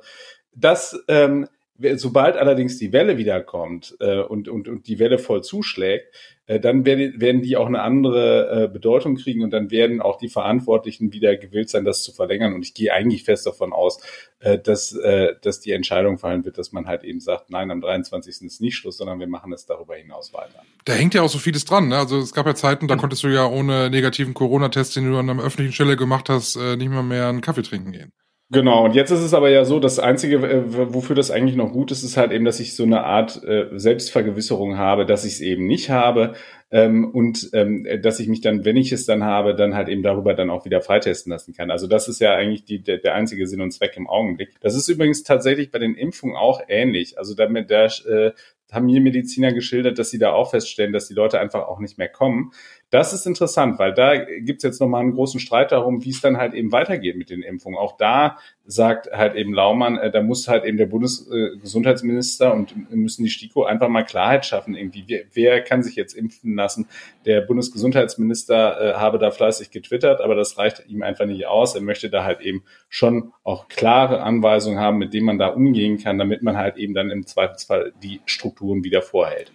Das 0.53 1.03
ähm, 1.07 1.47
Sobald 1.95 2.37
allerdings 2.37 2.77
die 2.77 2.93
Welle 2.93 3.17
wiederkommt 3.17 3.95
äh, 3.99 4.19
und, 4.19 4.47
und, 4.47 4.67
und 4.67 4.87
die 4.87 4.99
Welle 4.99 5.17
voll 5.17 5.43
zuschlägt, 5.43 6.13
dann 6.59 6.85
werden, 6.85 7.41
die 7.41 7.55
auch 7.55 7.67
eine 7.67 7.81
andere 7.81 8.65
äh, 8.65 8.67
Bedeutung 8.67 9.15
kriegen 9.15 9.43
und 9.43 9.51
dann 9.51 9.71
werden 9.71 10.01
auch 10.01 10.17
die 10.17 10.29
Verantwortlichen 10.29 11.13
wieder 11.13 11.37
gewillt 11.37 11.69
sein, 11.69 11.85
das 11.85 12.03
zu 12.03 12.11
verlängern. 12.11 12.53
Und 12.53 12.63
ich 12.63 12.73
gehe 12.73 12.93
eigentlich 12.93 13.23
fest 13.23 13.45
davon 13.45 13.73
aus, 13.73 14.01
äh, 14.39 14.57
dass, 14.57 14.93
äh, 14.93 15.35
dass 15.41 15.59
die 15.59 15.71
Entscheidung 15.71 16.17
fallen 16.17 16.43
wird, 16.43 16.57
dass 16.57 16.71
man 16.71 16.87
halt 16.87 17.03
eben 17.03 17.19
sagt, 17.19 17.49
nein, 17.51 17.71
am 17.71 17.81
23. 17.81 18.41
ist 18.41 18.61
nicht 18.61 18.75
Schluss, 18.75 18.97
sondern 18.97 19.19
wir 19.19 19.27
machen 19.27 19.53
es 19.53 19.65
darüber 19.65 19.95
hinaus 19.95 20.33
weiter. 20.33 20.63
Da 20.85 20.93
hängt 20.93 21.13
ja 21.13 21.21
auch 21.21 21.29
so 21.29 21.37
vieles 21.37 21.65
dran. 21.65 21.89
Ne? 21.89 21.97
Also 21.97 22.17
es 22.19 22.33
gab 22.33 22.45
ja 22.45 22.55
Zeiten, 22.55 22.87
da 22.87 22.95
konntest 22.95 23.23
du 23.23 23.27
ja 23.27 23.45
ohne 23.45 23.89
negativen 23.89 24.33
Corona-Test, 24.33 24.95
den 24.95 25.11
du 25.11 25.17
an 25.17 25.29
einer 25.29 25.43
öffentlichen 25.43 25.73
Stelle 25.73 25.95
gemacht 25.95 26.29
hast, 26.29 26.55
äh, 26.55 26.75
nicht 26.75 26.89
mehr 26.89 27.03
mehr 27.03 27.27
einen 27.27 27.41
Kaffee 27.41 27.63
trinken 27.63 27.91
gehen. 27.91 28.11
Genau, 28.53 28.83
und 28.83 28.95
jetzt 28.95 29.11
ist 29.11 29.21
es 29.21 29.33
aber 29.33 29.49
ja 29.49 29.63
so, 29.63 29.79
das 29.79 29.97
Einzige, 29.97 30.35
äh, 30.45 30.63
wofür 30.93 31.15
das 31.15 31.31
eigentlich 31.31 31.55
noch 31.55 31.71
gut 31.71 31.89
ist, 31.89 32.03
ist 32.03 32.17
halt 32.17 32.33
eben, 32.33 32.43
dass 32.43 32.59
ich 32.59 32.75
so 32.75 32.83
eine 32.83 33.05
Art 33.05 33.41
äh, 33.45 33.67
Selbstvergewisserung 33.71 34.77
habe, 34.77 35.05
dass 35.05 35.23
ich 35.23 35.33
es 35.35 35.39
eben 35.39 35.67
nicht 35.67 35.89
habe 35.89 36.33
ähm, 36.69 37.09
und 37.09 37.49
ähm, 37.53 37.87
dass 38.01 38.19
ich 38.19 38.27
mich 38.27 38.41
dann, 38.41 38.65
wenn 38.65 38.75
ich 38.75 38.91
es 38.91 39.05
dann 39.05 39.23
habe, 39.23 39.55
dann 39.55 39.73
halt 39.73 39.87
eben 39.87 40.03
darüber 40.03 40.33
dann 40.33 40.49
auch 40.49 40.65
wieder 40.65 40.81
freitesten 40.81 41.31
lassen 41.31 41.53
kann. 41.53 41.71
Also 41.71 41.87
das 41.87 42.09
ist 42.09 42.19
ja 42.19 42.33
eigentlich 42.35 42.65
die, 42.65 42.83
der, 42.83 42.97
der 42.97 43.15
einzige 43.15 43.47
Sinn 43.47 43.61
und 43.61 43.71
Zweck 43.71 43.95
im 43.95 44.09
Augenblick. 44.09 44.49
Das 44.59 44.75
ist 44.75 44.89
übrigens 44.89 45.23
tatsächlich 45.23 45.71
bei 45.71 45.79
den 45.79 45.95
Impfungen 45.95 46.35
auch 46.35 46.59
ähnlich. 46.67 47.17
Also 47.17 47.35
damit 47.35 47.71
da 47.71 47.85
äh, 47.85 48.33
haben 48.69 48.85
mir 48.85 49.01
Mediziner 49.01 49.53
geschildert, 49.53 49.97
dass 49.99 50.09
sie 50.09 50.19
da 50.19 50.31
auch 50.33 50.51
feststellen, 50.51 50.93
dass 50.93 51.07
die 51.07 51.13
Leute 51.13 51.39
einfach 51.39 51.67
auch 51.67 51.79
nicht 51.79 51.97
mehr 51.97 52.09
kommen. 52.09 52.51
Das 52.91 53.13
ist 53.13 53.25
interessant, 53.25 53.79
weil 53.79 53.93
da 53.93 54.17
gibt's 54.17 54.65
jetzt 54.65 54.81
nochmal 54.81 54.99
einen 54.99 55.13
großen 55.13 55.39
Streit 55.39 55.71
darum, 55.71 56.03
wie 56.03 56.09
es 56.09 56.19
dann 56.19 56.35
halt 56.35 56.53
eben 56.53 56.73
weitergeht 56.73 57.15
mit 57.15 57.29
den 57.29 57.41
Impfungen. 57.41 57.79
Auch 57.79 57.95
da 57.95 58.37
sagt 58.65 59.09
halt 59.13 59.35
eben 59.35 59.53
Laumann, 59.53 59.97
äh, 59.97 60.11
da 60.11 60.21
muss 60.21 60.49
halt 60.49 60.65
eben 60.65 60.77
der 60.77 60.87
Bundesgesundheitsminister 60.87 62.49
äh, 62.49 62.51
und 62.51 62.91
müssen 62.91 63.23
die 63.23 63.29
STIKO 63.29 63.63
einfach 63.63 63.87
mal 63.87 64.03
Klarheit 64.03 64.45
schaffen. 64.45 64.75
Irgendwie, 64.75 65.25
wer, 65.31 65.61
kann 65.61 65.83
sich 65.83 65.95
jetzt 65.95 66.13
impfen 66.13 66.53
lassen? 66.55 66.89
Der 67.25 67.39
Bundesgesundheitsminister 67.39 68.81
äh, 68.81 68.93
habe 68.95 69.19
da 69.19 69.31
fleißig 69.31 69.71
getwittert, 69.71 70.19
aber 70.19 70.35
das 70.35 70.57
reicht 70.57 70.83
ihm 70.89 71.01
einfach 71.01 71.25
nicht 71.25 71.47
aus. 71.47 71.75
Er 71.75 71.81
möchte 71.81 72.09
da 72.09 72.25
halt 72.25 72.41
eben 72.41 72.65
schon 72.89 73.31
auch 73.45 73.69
klare 73.69 74.21
Anweisungen 74.21 74.79
haben, 74.79 74.97
mit 74.97 75.13
denen 75.13 75.27
man 75.27 75.39
da 75.39 75.47
umgehen 75.47 75.97
kann, 75.97 76.17
damit 76.17 76.43
man 76.43 76.57
halt 76.57 76.75
eben 76.75 76.93
dann 76.93 77.09
im 77.09 77.25
Zweifelsfall 77.25 77.93
die 78.03 78.19
Strukturen 78.25 78.83
wieder 78.83 79.01
vorhält. 79.01 79.53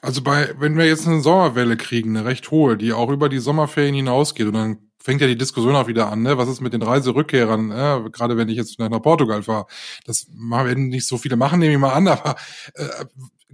Also 0.00 0.22
bei, 0.22 0.54
wenn 0.58 0.76
wir 0.76 0.86
jetzt 0.86 1.06
eine 1.06 1.20
Sommerwelle 1.20 1.76
kriegen, 1.76 2.16
eine 2.16 2.26
recht 2.26 2.50
hohe, 2.50 2.76
die 2.76 2.92
auch 2.92 3.10
über 3.10 3.28
die 3.28 3.38
Sommerferien 3.38 3.94
hinausgeht 3.94 4.46
und 4.46 4.54
dann 4.54 4.78
fängt 4.98 5.20
ja 5.20 5.26
die 5.26 5.36
Diskussion 5.36 5.74
auch 5.74 5.88
wieder 5.88 6.10
an, 6.10 6.22
ne? 6.22 6.38
Was 6.38 6.48
ist 6.48 6.60
mit 6.60 6.72
den 6.72 6.82
Reiserückkehrern, 6.82 7.68
ne? 7.68 8.08
gerade 8.12 8.36
wenn 8.36 8.48
ich 8.48 8.56
jetzt 8.56 8.78
nach 8.78 9.02
Portugal 9.02 9.42
fahre? 9.42 9.66
Das 10.06 10.28
werden 10.30 10.88
nicht 10.88 11.06
so 11.06 11.18
viele 11.18 11.36
machen, 11.36 11.58
nehme 11.58 11.72
ich 11.72 11.78
mal 11.78 11.92
an, 11.92 12.08
aber 12.08 12.36
äh, 12.74 13.04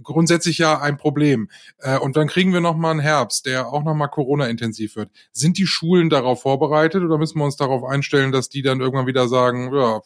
grundsätzlich 0.03 0.59
ja 0.59 0.79
ein 0.79 0.97
Problem. 0.97 1.49
Äh, 1.79 1.97
und 1.97 2.15
dann 2.15 2.27
kriegen 2.27 2.53
wir 2.53 2.61
noch 2.61 2.75
mal 2.75 2.91
einen 2.91 2.99
Herbst, 2.99 3.45
der 3.45 3.67
auch 3.67 3.83
noch 3.83 3.95
mal 3.95 4.07
Corona-intensiv 4.07 4.95
wird. 4.95 5.09
Sind 5.31 5.57
die 5.57 5.67
Schulen 5.67 6.09
darauf 6.09 6.41
vorbereitet 6.41 7.03
oder 7.03 7.17
müssen 7.17 7.39
wir 7.39 7.45
uns 7.45 7.57
darauf 7.57 7.83
einstellen, 7.83 8.31
dass 8.31 8.49
die 8.49 8.61
dann 8.61 8.79
irgendwann 8.79 9.07
wieder 9.07 9.27
sagen, 9.27 9.73
ja, 9.73 10.01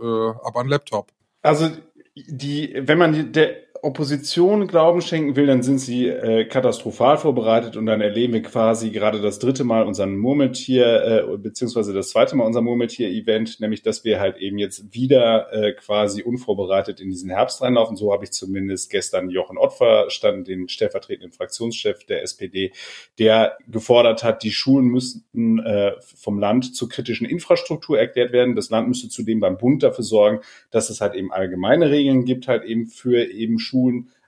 äh, 0.00 0.30
ab 0.42 0.56
an 0.56 0.68
Laptop? 0.68 1.12
Also 1.42 1.70
die, 2.14 2.74
wenn 2.78 2.98
man 2.98 3.32
der 3.32 3.65
Opposition 3.86 4.66
Glauben 4.66 5.00
schenken 5.00 5.36
will, 5.36 5.46
dann 5.46 5.62
sind 5.62 5.78
sie 5.78 6.08
äh, 6.08 6.44
katastrophal 6.44 7.18
vorbereitet 7.18 7.76
und 7.76 7.86
dann 7.86 8.00
erleben 8.00 8.32
wir 8.32 8.42
quasi 8.42 8.90
gerade 8.90 9.20
das 9.20 9.38
dritte 9.38 9.62
Mal 9.62 9.84
unseren 9.84 10.16
Murmeltier, 10.16 11.28
äh, 11.32 11.36
beziehungsweise 11.38 11.94
das 11.94 12.10
zweite 12.10 12.34
Mal 12.34 12.44
unser 12.44 12.62
Murmeltier-Event, 12.62 13.60
nämlich 13.60 13.82
dass 13.82 14.02
wir 14.02 14.18
halt 14.18 14.38
eben 14.38 14.58
jetzt 14.58 14.92
wieder 14.92 15.52
äh, 15.52 15.72
quasi 15.72 16.24
unvorbereitet 16.24 16.98
in 17.00 17.10
diesen 17.10 17.30
Herbst 17.30 17.62
reinlaufen. 17.62 17.96
So 17.96 18.12
habe 18.12 18.24
ich 18.24 18.32
zumindest 18.32 18.90
gestern 18.90 19.30
Jochen 19.30 19.56
Ott 19.56 19.74
verstanden, 19.74 20.42
den 20.42 20.68
stellvertretenden 20.68 21.30
Fraktionschef 21.30 22.04
der 22.06 22.24
SPD, 22.24 22.72
der 23.20 23.56
gefordert 23.68 24.24
hat, 24.24 24.42
die 24.42 24.50
Schulen 24.50 24.86
müssten 24.86 25.60
äh, 25.60 25.92
vom 26.00 26.40
Land 26.40 26.74
zur 26.74 26.88
kritischen 26.88 27.28
Infrastruktur 27.28 28.00
erklärt 28.00 28.32
werden. 28.32 28.56
Das 28.56 28.68
Land 28.68 28.88
müsste 28.88 29.08
zudem 29.08 29.38
beim 29.38 29.58
Bund 29.58 29.84
dafür 29.84 30.02
sorgen, 30.02 30.40
dass 30.72 30.90
es 30.90 31.00
halt 31.00 31.14
eben 31.14 31.32
allgemeine 31.32 31.88
Regeln 31.88 32.24
gibt, 32.24 32.48
halt 32.48 32.64
eben 32.64 32.86
für 32.86 33.30
eben 33.30 33.60
Schulen 33.60 33.75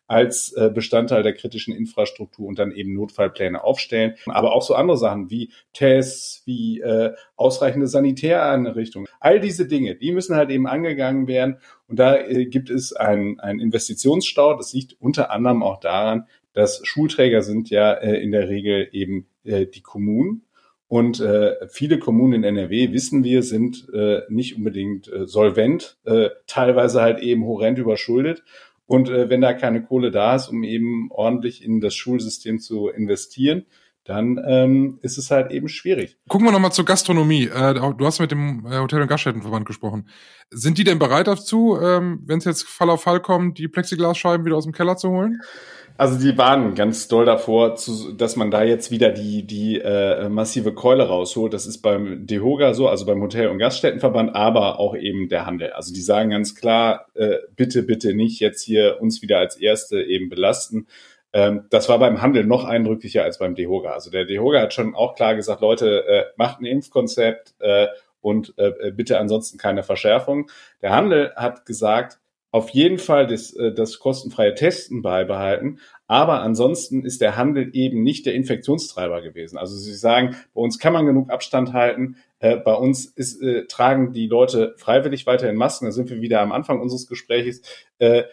als 0.09 0.52
äh, 0.55 0.71
Bestandteil 0.75 1.23
der 1.23 1.35
kritischen 1.35 1.75
Infrastruktur 1.75 2.49
und 2.49 2.59
dann 2.59 2.73
eben 2.73 2.95
Notfallpläne 2.95 3.62
aufstellen. 3.62 4.14
Aber 4.26 4.55
auch 4.55 4.62
so 4.62 4.75
andere 4.75 4.97
Sachen 4.97 5.31
wie 5.31 5.52
Tests, 5.75 6.43
wie 6.47 6.81
äh, 6.81 7.12
ausreichende 7.37 7.87
Sanitäreinrichtungen. 7.87 9.07
All 9.21 9.38
diese 9.38 9.69
Dinge, 9.69 9.97
die 9.97 10.12
müssen 10.12 10.35
halt 10.35 10.50
eben 10.50 10.67
angegangen 10.67 11.28
werden. 11.28 11.59
Und 11.88 11.99
da 11.99 12.17
äh, 12.17 12.47
gibt 12.47 12.71
es 12.71 12.95
einen, 12.95 13.38
einen 13.38 13.61
Investitionsstau. 13.61 14.57
Das 14.57 14.73
liegt 14.73 14.97
unter 14.99 15.31
anderem 15.31 15.62
auch 15.62 15.78
daran, 15.78 16.26
dass 16.55 16.81
Schulträger 16.85 17.43
sind 17.43 17.69
ja 17.69 17.93
äh, 17.93 18.21
in 18.23 18.33
der 18.33 18.49
Regel 18.49 18.88
eben 18.93 19.26
äh, 19.45 19.67
die 19.67 19.83
Kommunen. 19.83 20.47
Und 20.88 21.21
äh, 21.21 21.69
viele 21.69 21.99
Kommunen 21.99 22.33
in 22.33 22.45
NRW, 22.45 22.93
wissen 22.93 23.23
wir, 23.23 23.43
sind 23.43 23.87
äh, 23.93 24.23
nicht 24.31 24.57
unbedingt 24.57 25.12
äh, 25.12 25.26
solvent, 25.26 25.99
äh, 26.07 26.31
teilweise 26.47 27.02
halt 27.02 27.21
eben 27.21 27.45
horrend 27.45 27.78
überschuldet. 27.78 28.43
Und 28.88 29.11
äh, 29.11 29.28
wenn 29.28 29.42
da 29.42 29.52
keine 29.52 29.83
Kohle 29.83 30.11
da 30.11 30.35
ist, 30.35 30.49
um 30.49 30.64
eben 30.64 31.11
ordentlich 31.11 31.62
in 31.62 31.80
das 31.80 31.95
Schulsystem 31.95 32.59
zu 32.59 32.88
investieren, 32.88 33.66
dann 34.08 34.42
ähm, 34.46 34.98
ist 35.02 35.18
es 35.18 35.30
halt 35.30 35.50
eben 35.50 35.68
schwierig. 35.68 36.16
Gucken 36.28 36.46
wir 36.46 36.52
nochmal 36.52 36.72
zur 36.72 36.86
Gastronomie. 36.86 37.44
Äh, 37.44 37.74
du 37.74 38.06
hast 38.06 38.20
mit 38.20 38.30
dem 38.30 38.66
äh, 38.66 38.78
Hotel- 38.78 39.02
und 39.02 39.08
Gaststättenverband 39.08 39.66
gesprochen. 39.66 40.08
Sind 40.50 40.78
die 40.78 40.84
denn 40.84 40.98
bereit 40.98 41.26
dazu, 41.26 41.78
ähm, 41.80 42.22
wenn 42.24 42.38
es 42.38 42.46
jetzt 42.46 42.64
Fall 42.64 42.88
auf 42.88 43.02
Fall 43.02 43.20
kommt, 43.20 43.58
die 43.58 43.68
Plexiglasscheiben 43.68 44.46
wieder 44.46 44.56
aus 44.56 44.64
dem 44.64 44.72
Keller 44.72 44.96
zu 44.96 45.10
holen? 45.10 45.42
Also 45.98 46.16
die 46.16 46.38
waren 46.38 46.76
ganz 46.76 47.08
doll 47.08 47.26
davor, 47.26 47.74
zu, 47.74 48.12
dass 48.12 48.36
man 48.36 48.52
da 48.52 48.62
jetzt 48.62 48.92
wieder 48.92 49.10
die, 49.10 49.44
die 49.44 49.80
äh, 49.80 50.28
massive 50.28 50.72
Keule 50.72 51.08
rausholt. 51.08 51.52
Das 51.52 51.66
ist 51.66 51.82
beim 51.82 52.24
DEHOGA 52.24 52.72
so, 52.72 52.88
also 52.88 53.04
beim 53.04 53.20
Hotel- 53.20 53.48
und 53.48 53.58
Gaststättenverband, 53.58 54.34
aber 54.34 54.78
auch 54.78 54.96
eben 54.96 55.28
der 55.28 55.44
Handel. 55.44 55.72
Also 55.72 55.92
die 55.92 56.00
sagen 56.00 56.30
ganz 56.30 56.54
klar, 56.54 57.06
äh, 57.14 57.38
bitte, 57.56 57.82
bitte 57.82 58.14
nicht 58.14 58.38
jetzt 58.38 58.62
hier 58.62 58.98
uns 59.00 59.22
wieder 59.22 59.38
als 59.38 59.56
Erste 59.56 60.00
eben 60.00 60.28
belasten. 60.28 60.86
Ähm, 61.32 61.66
das 61.70 61.88
war 61.88 61.99
beim 61.99 62.23
Handel 62.23 62.44
noch 62.44 62.64
eindrücklicher 62.64 63.23
als 63.23 63.38
beim 63.38 63.54
DEHOGA. 63.54 63.92
Also 63.92 64.11
der 64.11 64.25
DEHOGA 64.25 64.61
hat 64.61 64.75
schon 64.75 64.94
auch 64.94 65.14
klar 65.14 65.35
gesagt, 65.35 65.61
Leute, 65.61 66.06
äh, 66.06 66.25
macht 66.37 66.61
ein 66.61 66.64
Impfkonzept 66.64 67.54
äh, 67.61 67.88
und 68.20 68.54
äh, 68.56 68.92
bitte 68.92 69.18
ansonsten 69.18 69.58
keine 69.58 69.82
Verschärfung. 69.82 70.50
Der 70.82 70.90
Handel 70.90 71.32
hat 71.37 71.66
gesagt, 71.66 72.18
auf 72.50 72.70
jeden 72.70 72.99
Fall 72.99 73.26
das, 73.26 73.52
äh, 73.52 73.73
das 73.73 73.99
kostenfreie 73.99 74.54
Testen 74.54 75.02
beibehalten. 75.02 75.80
Aber 76.06 76.40
ansonsten 76.40 77.04
ist 77.04 77.20
der 77.20 77.37
Handel 77.37 77.70
eben 77.75 78.02
nicht 78.02 78.25
der 78.25 78.35
Infektionstreiber 78.35 79.20
gewesen. 79.20 79.58
Also 79.58 79.76
Sie 79.76 79.94
sagen, 79.94 80.37
bei 80.54 80.61
uns 80.62 80.78
kann 80.78 80.94
man 80.94 81.04
genug 81.04 81.30
Abstand 81.30 81.75
halten. 81.75 82.16
Äh, 82.38 82.56
bei 82.56 82.73
uns 82.73 83.04
ist, 83.04 83.42
äh, 83.42 83.66
tragen 83.66 84.12
die 84.12 84.28
Leute 84.28 84.75
freiwillig 84.78 85.26
weiterhin 85.26 85.56
Masken. 85.56 85.85
Da 85.85 85.92
sind 85.92 86.08
wir 86.08 86.23
wieder 86.23 86.40
am 86.40 86.52
Anfang 86.52 86.80
unseres 86.80 87.06
Gesprächs. 87.06 87.61
Äh, 87.99 88.25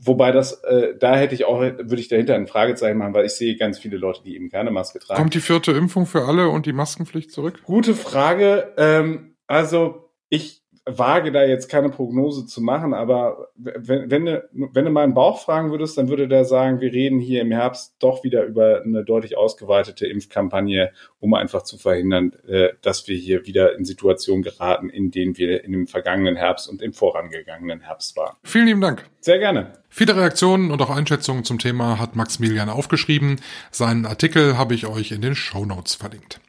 wobei 0.00 0.32
das, 0.32 0.62
äh, 0.64 0.96
da 0.98 1.16
hätte 1.16 1.34
ich 1.34 1.44
auch, 1.44 1.60
würde 1.60 2.00
ich 2.00 2.08
dahinter 2.08 2.34
ein 2.34 2.46
Fragezeichen 2.46 2.98
machen, 2.98 3.14
weil 3.14 3.26
ich 3.26 3.32
sehe 3.32 3.56
ganz 3.56 3.78
viele 3.78 3.96
Leute, 3.96 4.22
die 4.24 4.34
eben 4.34 4.50
keine 4.50 4.70
Maske 4.70 4.98
tragen. 4.98 5.20
Kommt 5.20 5.34
die 5.34 5.40
vierte 5.40 5.72
Impfung 5.72 6.06
für 6.06 6.24
alle 6.24 6.48
und 6.48 6.66
die 6.66 6.72
Maskenpflicht 6.72 7.30
zurück? 7.30 7.62
Gute 7.64 7.94
Frage. 7.94 8.72
Ähm, 8.76 9.36
also 9.46 10.10
ich 10.28 10.63
wage 10.86 11.32
da 11.32 11.44
jetzt 11.44 11.68
keine 11.68 11.88
Prognose 11.88 12.44
zu 12.46 12.60
machen, 12.60 12.92
aber 12.92 13.48
wenn, 13.56 14.10
wenn, 14.10 14.26
du, 14.26 14.48
wenn 14.52 14.84
du 14.84 14.90
meinen 14.90 15.14
Bauch 15.14 15.40
fragen 15.40 15.70
würdest, 15.70 15.96
dann 15.96 16.08
würde 16.08 16.28
der 16.28 16.44
sagen, 16.44 16.80
wir 16.80 16.92
reden 16.92 17.20
hier 17.20 17.40
im 17.40 17.52
Herbst 17.52 17.96
doch 18.00 18.22
wieder 18.22 18.44
über 18.44 18.82
eine 18.82 19.02
deutlich 19.02 19.36
ausgeweitete 19.36 20.06
Impfkampagne, 20.06 20.92
um 21.20 21.32
einfach 21.32 21.62
zu 21.62 21.78
verhindern, 21.78 22.32
äh, 22.46 22.70
dass 22.82 23.08
wir 23.08 23.16
hier 23.16 23.46
wieder 23.46 23.76
in 23.76 23.86
Situationen 23.86 24.42
geraten, 24.42 24.90
in 24.90 25.10
denen 25.10 25.38
wir 25.38 25.64
in 25.64 25.72
dem 25.72 25.86
vergangenen 25.86 26.36
Herbst 26.36 26.68
und 26.68 26.82
im 26.82 26.92
vorangegangenen 26.92 27.80
Herbst 27.80 28.14
waren. 28.16 28.36
Vielen 28.42 28.66
lieben 28.66 28.80
Dank. 28.82 29.08
Sehr 29.20 29.38
gerne. 29.38 29.72
Viele 29.88 30.16
Reaktionen 30.16 30.70
und 30.70 30.82
auch 30.82 30.90
Einschätzungen 30.90 31.44
zum 31.44 31.58
Thema 31.58 31.98
hat 31.98 32.14
Maximilian 32.14 32.68
aufgeschrieben. 32.68 33.40
Seinen 33.70 34.04
Artikel 34.04 34.58
habe 34.58 34.74
ich 34.74 34.86
euch 34.86 35.12
in 35.12 35.22
den 35.22 35.34
Show 35.34 35.64
Notes 35.64 35.94
verlinkt. 35.94 36.40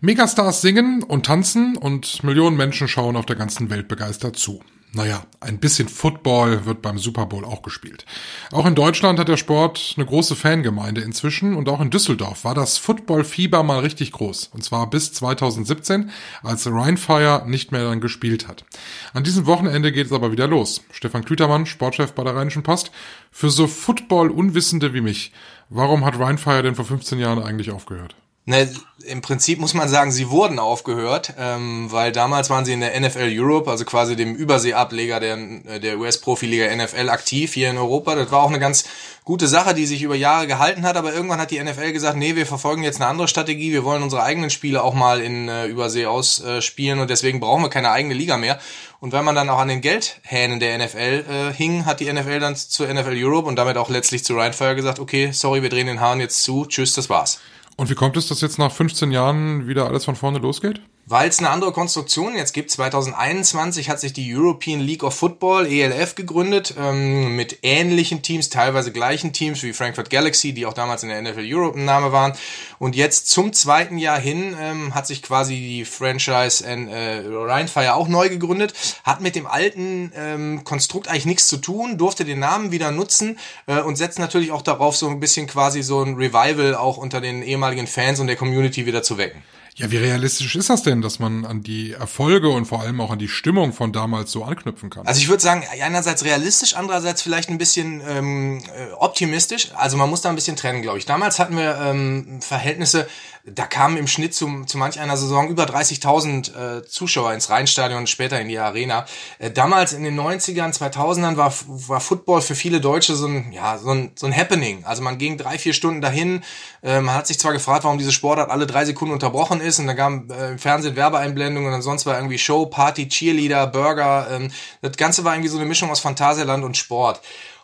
Megastars 0.00 0.60
singen 0.60 1.02
und 1.02 1.26
tanzen 1.26 1.76
und 1.76 2.22
Millionen 2.22 2.56
Menschen 2.56 2.88
schauen 2.88 3.16
auf 3.16 3.26
der 3.26 3.36
ganzen 3.36 3.70
Welt 3.70 3.88
begeistert 3.88 4.36
zu. 4.36 4.60
Naja, 4.92 5.26
ein 5.40 5.58
bisschen 5.58 5.88
Football 5.88 6.64
wird 6.64 6.80
beim 6.80 6.96
Super 6.98 7.26
Bowl 7.26 7.44
auch 7.44 7.60
gespielt. 7.60 8.06
Auch 8.50 8.64
in 8.64 8.74
Deutschland 8.74 9.18
hat 9.18 9.28
der 9.28 9.36
Sport 9.36 9.94
eine 9.96 10.06
große 10.06 10.36
Fangemeinde 10.36 11.02
inzwischen 11.02 11.54
und 11.54 11.68
auch 11.68 11.82
in 11.82 11.90
Düsseldorf 11.90 12.44
war 12.44 12.54
das 12.54 12.78
Football-Fieber 12.78 13.62
mal 13.62 13.80
richtig 13.80 14.12
groß. 14.12 14.48
Und 14.54 14.64
zwar 14.64 14.88
bis 14.88 15.12
2017, 15.12 16.10
als 16.42 16.66
Rheinfire 16.66 17.42
nicht 17.46 17.72
mehr 17.72 17.84
dann 17.84 18.00
gespielt 18.00 18.48
hat. 18.48 18.64
An 19.12 19.24
diesem 19.24 19.44
Wochenende 19.44 19.92
geht 19.92 20.06
es 20.06 20.12
aber 20.12 20.32
wieder 20.32 20.46
los. 20.46 20.82
Stefan 20.92 21.24
Klütermann, 21.24 21.66
Sportchef 21.66 22.12
bei 22.12 22.24
der 22.24 22.34
Rheinischen 22.34 22.62
Post. 22.62 22.90
Für 23.30 23.50
so 23.50 23.66
Football-Unwissende 23.66 24.94
wie 24.94 25.02
mich, 25.02 25.32
warum 25.68 26.06
hat 26.06 26.18
Rheinfire 26.18 26.62
denn 26.62 26.74
vor 26.74 26.86
15 26.86 27.18
Jahren 27.18 27.42
eigentlich 27.42 27.70
aufgehört? 27.70 28.14
Ne, 28.48 28.72
Im 29.04 29.22
Prinzip 29.22 29.58
muss 29.58 29.74
man 29.74 29.88
sagen, 29.88 30.12
sie 30.12 30.30
wurden 30.30 30.60
aufgehört, 30.60 31.34
ähm, 31.36 31.90
weil 31.90 32.12
damals 32.12 32.48
waren 32.48 32.64
sie 32.64 32.74
in 32.74 32.80
der 32.80 32.98
NFL 32.98 33.28
Europe, 33.32 33.68
also 33.68 33.84
quasi 33.84 34.14
dem 34.14 34.36
Überseeableger 34.36 35.18
der, 35.18 35.80
der 35.80 35.98
US-Profiliga 35.98 36.74
NFL 36.76 37.08
aktiv 37.08 37.54
hier 37.54 37.70
in 37.70 37.76
Europa. 37.76 38.14
Das 38.14 38.30
war 38.30 38.44
auch 38.44 38.48
eine 38.48 38.60
ganz 38.60 38.84
gute 39.24 39.48
Sache, 39.48 39.74
die 39.74 39.84
sich 39.84 40.02
über 40.02 40.14
Jahre 40.14 40.46
gehalten 40.46 40.84
hat, 40.84 40.96
aber 40.96 41.12
irgendwann 41.12 41.40
hat 41.40 41.50
die 41.50 41.60
NFL 41.60 41.90
gesagt, 41.90 42.16
nee, 42.16 42.36
wir 42.36 42.46
verfolgen 42.46 42.84
jetzt 42.84 43.00
eine 43.00 43.10
andere 43.10 43.26
Strategie, 43.26 43.72
wir 43.72 43.82
wollen 43.82 44.04
unsere 44.04 44.22
eigenen 44.22 44.50
Spiele 44.50 44.84
auch 44.84 44.94
mal 44.94 45.20
in 45.20 45.48
äh, 45.48 45.66
Übersee 45.66 46.06
ausspielen 46.06 47.00
äh, 47.00 47.02
und 47.02 47.10
deswegen 47.10 47.40
brauchen 47.40 47.64
wir 47.64 47.68
keine 47.68 47.90
eigene 47.90 48.14
Liga 48.14 48.36
mehr. 48.36 48.60
Und 49.00 49.10
wenn 49.10 49.24
man 49.24 49.34
dann 49.34 49.48
auch 49.50 49.58
an 49.58 49.66
den 49.66 49.80
Geldhähnen 49.80 50.60
der 50.60 50.78
NFL 50.78 51.24
äh, 51.28 51.52
hing, 51.52 51.84
hat 51.84 51.98
die 51.98 52.12
NFL 52.12 52.38
dann 52.38 52.54
zur 52.54 52.86
NFL 52.86 53.16
Europe 53.16 53.48
und 53.48 53.56
damit 53.56 53.76
auch 53.76 53.90
letztlich 53.90 54.24
zu 54.24 54.36
Rheinfire 54.36 54.76
gesagt, 54.76 55.00
okay, 55.00 55.32
sorry, 55.32 55.62
wir 55.62 55.68
drehen 55.68 55.88
den 55.88 56.00
Hahn 56.00 56.20
jetzt 56.20 56.44
zu, 56.44 56.64
tschüss, 56.64 56.92
das 56.92 57.10
war's. 57.10 57.40
Und 57.76 57.90
wie 57.90 57.94
kommt 57.94 58.16
es, 58.16 58.28
dass 58.28 58.40
jetzt 58.40 58.58
nach 58.58 58.72
15 58.72 59.10
Jahren 59.10 59.68
wieder 59.68 59.86
alles 59.86 60.04
von 60.04 60.16
vorne 60.16 60.38
losgeht? 60.38 60.80
Weil 61.08 61.28
es 61.28 61.38
eine 61.38 61.50
andere 61.50 61.70
Konstruktion 61.70 62.34
jetzt 62.34 62.52
gibt. 62.52 62.68
2021 62.72 63.88
hat 63.88 64.00
sich 64.00 64.12
die 64.12 64.34
European 64.34 64.80
League 64.80 65.04
of 65.04 65.14
Football, 65.14 65.66
ELF, 65.66 66.16
gegründet, 66.16 66.74
ähm, 66.76 67.36
mit 67.36 67.60
ähnlichen 67.62 68.22
Teams, 68.22 68.50
teilweise 68.50 68.90
gleichen 68.90 69.32
Teams 69.32 69.62
wie 69.62 69.72
Frankfurt 69.72 70.10
Galaxy, 70.10 70.52
die 70.52 70.66
auch 70.66 70.72
damals 70.72 71.04
in 71.04 71.10
der 71.10 71.22
NFL 71.22 71.44
Europe 71.44 71.78
ein 71.78 71.84
Name 71.84 72.10
waren. 72.10 72.32
Und 72.80 72.96
jetzt 72.96 73.30
zum 73.30 73.52
zweiten 73.52 73.98
Jahr 73.98 74.18
hin 74.18 74.56
ähm, 74.60 74.96
hat 74.96 75.06
sich 75.06 75.22
quasi 75.22 75.54
die 75.54 75.84
Franchise 75.84 76.66
in, 76.68 76.88
äh, 76.88 77.22
Rheinfire 77.24 77.94
auch 77.94 78.08
neu 78.08 78.28
gegründet, 78.28 78.74
hat 79.04 79.20
mit 79.20 79.36
dem 79.36 79.46
alten 79.46 80.10
ähm, 80.16 80.64
Konstrukt 80.64 81.06
eigentlich 81.06 81.26
nichts 81.26 81.46
zu 81.46 81.58
tun, 81.58 81.98
durfte 81.98 82.24
den 82.24 82.40
Namen 82.40 82.72
wieder 82.72 82.90
nutzen 82.90 83.38
äh, 83.68 83.80
und 83.80 83.94
setzt 83.94 84.18
natürlich 84.18 84.50
auch 84.50 84.62
darauf, 84.62 84.96
so 84.96 85.06
ein 85.08 85.20
bisschen 85.20 85.46
quasi 85.46 85.84
so 85.84 86.02
ein 86.02 86.16
Revival 86.16 86.74
auch 86.74 86.96
unter 86.96 87.20
den 87.20 87.42
ehemaligen 87.44 87.86
Fans 87.86 88.18
und 88.18 88.26
der 88.26 88.34
Community 88.34 88.86
wieder 88.86 89.04
zu 89.04 89.18
wecken. 89.18 89.40
Ja, 89.78 89.90
wie 89.90 89.98
realistisch 89.98 90.56
ist 90.56 90.70
das 90.70 90.82
denn, 90.82 91.02
dass 91.02 91.18
man 91.18 91.44
an 91.44 91.62
die 91.62 91.92
Erfolge 91.92 92.48
und 92.48 92.64
vor 92.64 92.80
allem 92.80 92.98
auch 92.98 93.10
an 93.10 93.18
die 93.18 93.28
Stimmung 93.28 93.74
von 93.74 93.92
damals 93.92 94.32
so 94.32 94.42
anknüpfen 94.42 94.88
kann? 94.88 95.06
Also 95.06 95.20
ich 95.20 95.28
würde 95.28 95.42
sagen, 95.42 95.64
einerseits 95.82 96.24
realistisch, 96.24 96.74
andererseits 96.74 97.20
vielleicht 97.20 97.50
ein 97.50 97.58
bisschen 97.58 98.00
ähm, 98.08 98.62
äh, 98.74 98.94
optimistisch. 98.94 99.72
Also 99.74 99.98
man 99.98 100.08
muss 100.08 100.22
da 100.22 100.30
ein 100.30 100.34
bisschen 100.34 100.56
trennen, 100.56 100.80
glaube 100.80 100.96
ich. 100.96 101.04
Damals 101.04 101.38
hatten 101.38 101.58
wir 101.58 101.76
ähm, 101.78 102.40
Verhältnisse, 102.40 103.06
da 103.44 103.66
kamen 103.66 103.98
im 103.98 104.06
Schnitt 104.06 104.34
zu, 104.34 104.64
zu 104.64 104.78
manch 104.78 104.98
einer 104.98 105.16
Saison 105.18 105.48
über 105.48 105.64
30.000 105.64 106.78
äh, 106.78 106.86
Zuschauer 106.86 107.34
ins 107.34 107.50
Rheinstadion 107.50 108.00
und 108.00 108.08
später 108.08 108.40
in 108.40 108.48
die 108.48 108.58
Arena. 108.58 109.04
Äh, 109.38 109.50
damals 109.50 109.92
in 109.92 110.04
den 110.04 110.18
90ern, 110.18 110.74
2000ern 110.74 111.36
war, 111.36 111.52
war 111.66 112.00
Football 112.00 112.40
für 112.40 112.54
viele 112.54 112.80
Deutsche 112.80 113.14
so 113.14 113.26
ein, 113.26 113.52
ja, 113.52 113.76
so 113.76 113.90
ein, 113.90 114.12
so 114.14 114.26
ein 114.26 114.34
Happening. 114.34 114.84
Also 114.86 115.02
man 115.02 115.18
ging 115.18 115.36
drei, 115.36 115.58
vier 115.58 115.74
Stunden 115.74 116.00
dahin. 116.00 116.42
Äh, 116.82 117.02
man 117.02 117.14
hat 117.14 117.26
sich 117.26 117.38
zwar 117.38 117.52
gefragt, 117.52 117.84
warum 117.84 117.98
diese 117.98 118.10
Sportart 118.10 118.50
alle 118.50 118.66
drei 118.66 118.86
Sekunden 118.86 119.12
unterbrochen 119.12 119.60
ist 119.60 119.65
und 119.78 119.86
da 119.86 119.94
gab 119.94 120.30
äh, 120.30 120.52
im 120.52 120.58
Fernsehen 120.58 120.96
Werbeeinblendungen 120.96 121.72
und 121.72 121.82
sonst 121.82 122.06
war 122.06 122.16
irgendwie 122.16 122.38
Show, 122.38 122.66
Party, 122.66 123.08
Cheerleader, 123.08 123.66
Burger. 123.66 124.28
Ähm, 124.30 124.50
das 124.82 124.96
Ganze 124.96 125.24
war 125.24 125.34
irgendwie 125.34 125.48
so 125.48 125.58
eine 125.58 125.66
Mischung 125.66 125.90
aus 125.90 126.00
Phantasialand 126.00 126.64
und 126.64 126.76
Sport. 126.76 127.20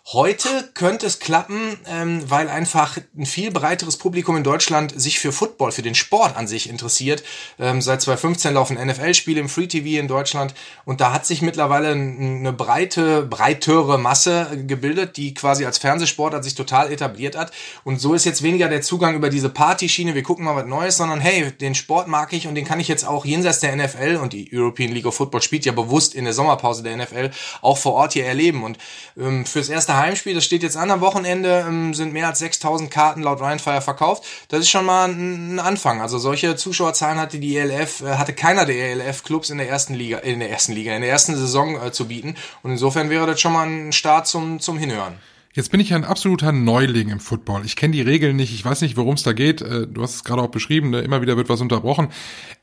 Heute 0.09 0.49
könnte 0.75 1.07
es 1.07 1.21
klappen, 1.21 1.79
ähm, 1.87 2.29
weil 2.29 2.49
einfach 2.49 2.99
ein 3.17 3.25
viel 3.25 3.53
breiteres 3.53 3.97
Publikum 3.97 4.37
in 4.37 4.43
Deutschland 4.43 5.01
sich 5.01 5.21
für 5.21 5.31
Football, 5.31 5.71
für 5.71 5.83
den 5.83 5.95
Sport 5.95 6.37
an 6.37 6.49
sich 6.49 6.69
interessiert. 6.69 7.23
Ähm, 7.61 7.81
seit 7.81 8.03
2015 8.03 8.53
laufen 8.53 8.77
NFL-Spiele 8.85 9.39
im 9.39 9.49
Free 9.49 9.69
TV 9.69 10.01
in 10.01 10.09
Deutschland 10.09 10.55
und 10.85 11.01
da 11.01 11.13
hat 11.13 11.25
sich 11.25 11.41
mittlerweile 11.41 11.93
eine 11.93 12.53
breite, 12.53 13.23
breitere 13.23 13.97
Masse 13.97 14.65
gebildet, 14.67 15.17
die 15.17 15.35
quasi 15.35 15.65
als 15.65 15.79
Fernsehsport 15.79 16.43
sich 16.43 16.57
total 16.57 16.93
etabliert 16.93 17.37
hat. 17.37 17.53
Und 17.85 18.01
so 18.01 18.13
ist 18.13 18.25
jetzt 18.25 18.43
weniger 18.43 18.69
der 18.69 18.83
Zugang 18.83 19.15
über 19.15 19.31
diese 19.31 19.51
Partyschiene, 19.51 20.17
wir 20.17 20.25
gucken 20.25 20.45
mal 20.45 20.57
was 20.57 20.67
Neues, 20.67 20.97
sondern 20.97 21.21
hey, 21.21 21.53
den 21.53 21.77
Sport 21.77 22.09
mag 22.09 22.33
ich 22.33 22.49
und 22.49 22.57
den 22.57 22.65
kann 22.65 22.81
ich 22.81 22.89
jetzt 22.89 23.07
auch 23.07 23.25
jenseits 23.25 23.61
der 23.61 23.77
NFL 23.77 24.19
und 24.21 24.33
die 24.33 24.51
European 24.53 24.91
League 24.91 25.07
of 25.07 25.15
Football 25.15 25.43
spielt 25.43 25.65
ja 25.65 25.73
bewusst 25.73 26.17
in 26.17 26.25
der 26.25 26.35
Sommerpause 26.35 26.83
der 26.83 26.97
NFL 26.97 27.31
auch 27.61 27.79
vor 27.79 27.93
Ort 27.93 28.15
hier 28.15 28.27
erleben. 28.27 28.65
Und 28.65 28.79
ähm, 29.17 29.47
fürs 29.47 29.69
erste 29.69 29.92
Heimspiel, 29.97 30.35
das 30.35 30.45
steht 30.45 30.63
jetzt 30.63 30.77
an 30.77 30.91
am 30.91 31.01
Wochenende, 31.01 31.65
ähm, 31.67 31.95
sind 31.95 32.13
mehr 32.13 32.29
als 32.29 32.39
6000 32.41 32.91
Karten 32.91 33.23
laut 33.23 33.41
Rheinfire 33.41 33.81
verkauft. 33.81 34.25
Das 34.49 34.61
ist 34.61 34.71
schon 34.71 34.87
mal 34.87 35.09
ein, 35.09 35.57
ein 35.57 35.59
Anfang. 35.59 36.01
Also 36.01 36.19
solche 36.19 36.57
Zuschauerzahlen 36.57 37.19
hatte 37.19 37.39
die 37.39 37.57
ELF, 37.57 38.03
äh, 38.03 38.17
hatte 38.17 38.33
keiner 38.33 38.65
der 38.65 38.77
ELF-Clubs 38.77 39.51
in 39.51 39.59
der 39.59 39.69
ersten 39.69 39.95
Liga, 39.95 40.19
in 40.19 40.41
der 40.41 40.51
ersten 40.51 40.73
Liga, 40.73 40.95
in 40.95 41.03
der 41.03 41.11
ersten 41.11 41.37
Saison 41.37 41.81
äh, 41.81 41.93
zu 41.93 42.09
bieten. 42.09 42.37
Und 42.63 42.73
insofern 42.73 43.11
wäre 43.11 43.27
das 43.27 43.41
schon 43.41 43.53
mal 43.53 43.67
ein 43.67 43.93
Start 43.93 44.27
zum, 44.27 44.61
zum 44.61 44.79
Hinhören. 44.79 45.19
Jetzt 45.55 45.71
bin 45.71 45.81
ich 45.81 45.93
ein 45.93 46.05
absoluter 46.05 46.51
Neuling 46.51 47.11
im 47.11 47.21
Football. 47.21 47.67
Ich 47.67 47.77
kenne 47.77 47.93
die 47.93 48.01
Regeln 48.01 48.37
nicht, 48.37 48.55
ich 48.55 48.65
weiß 48.65 48.81
nicht, 48.81 48.97
worum 48.97 49.17
es 49.17 49.23
da 49.23 49.35
geht. 49.35 49.61
Äh, 49.61 49.87
du 49.87 50.03
hast 50.03 50.15
es 50.15 50.25
gerade 50.25 50.41
auch 50.41 50.49
beschrieben, 50.49 50.89
ne? 50.89 51.01
immer 51.01 51.21
wieder 51.21 51.37
wird 51.37 51.51
was 51.51 51.61
unterbrochen. 51.61 52.09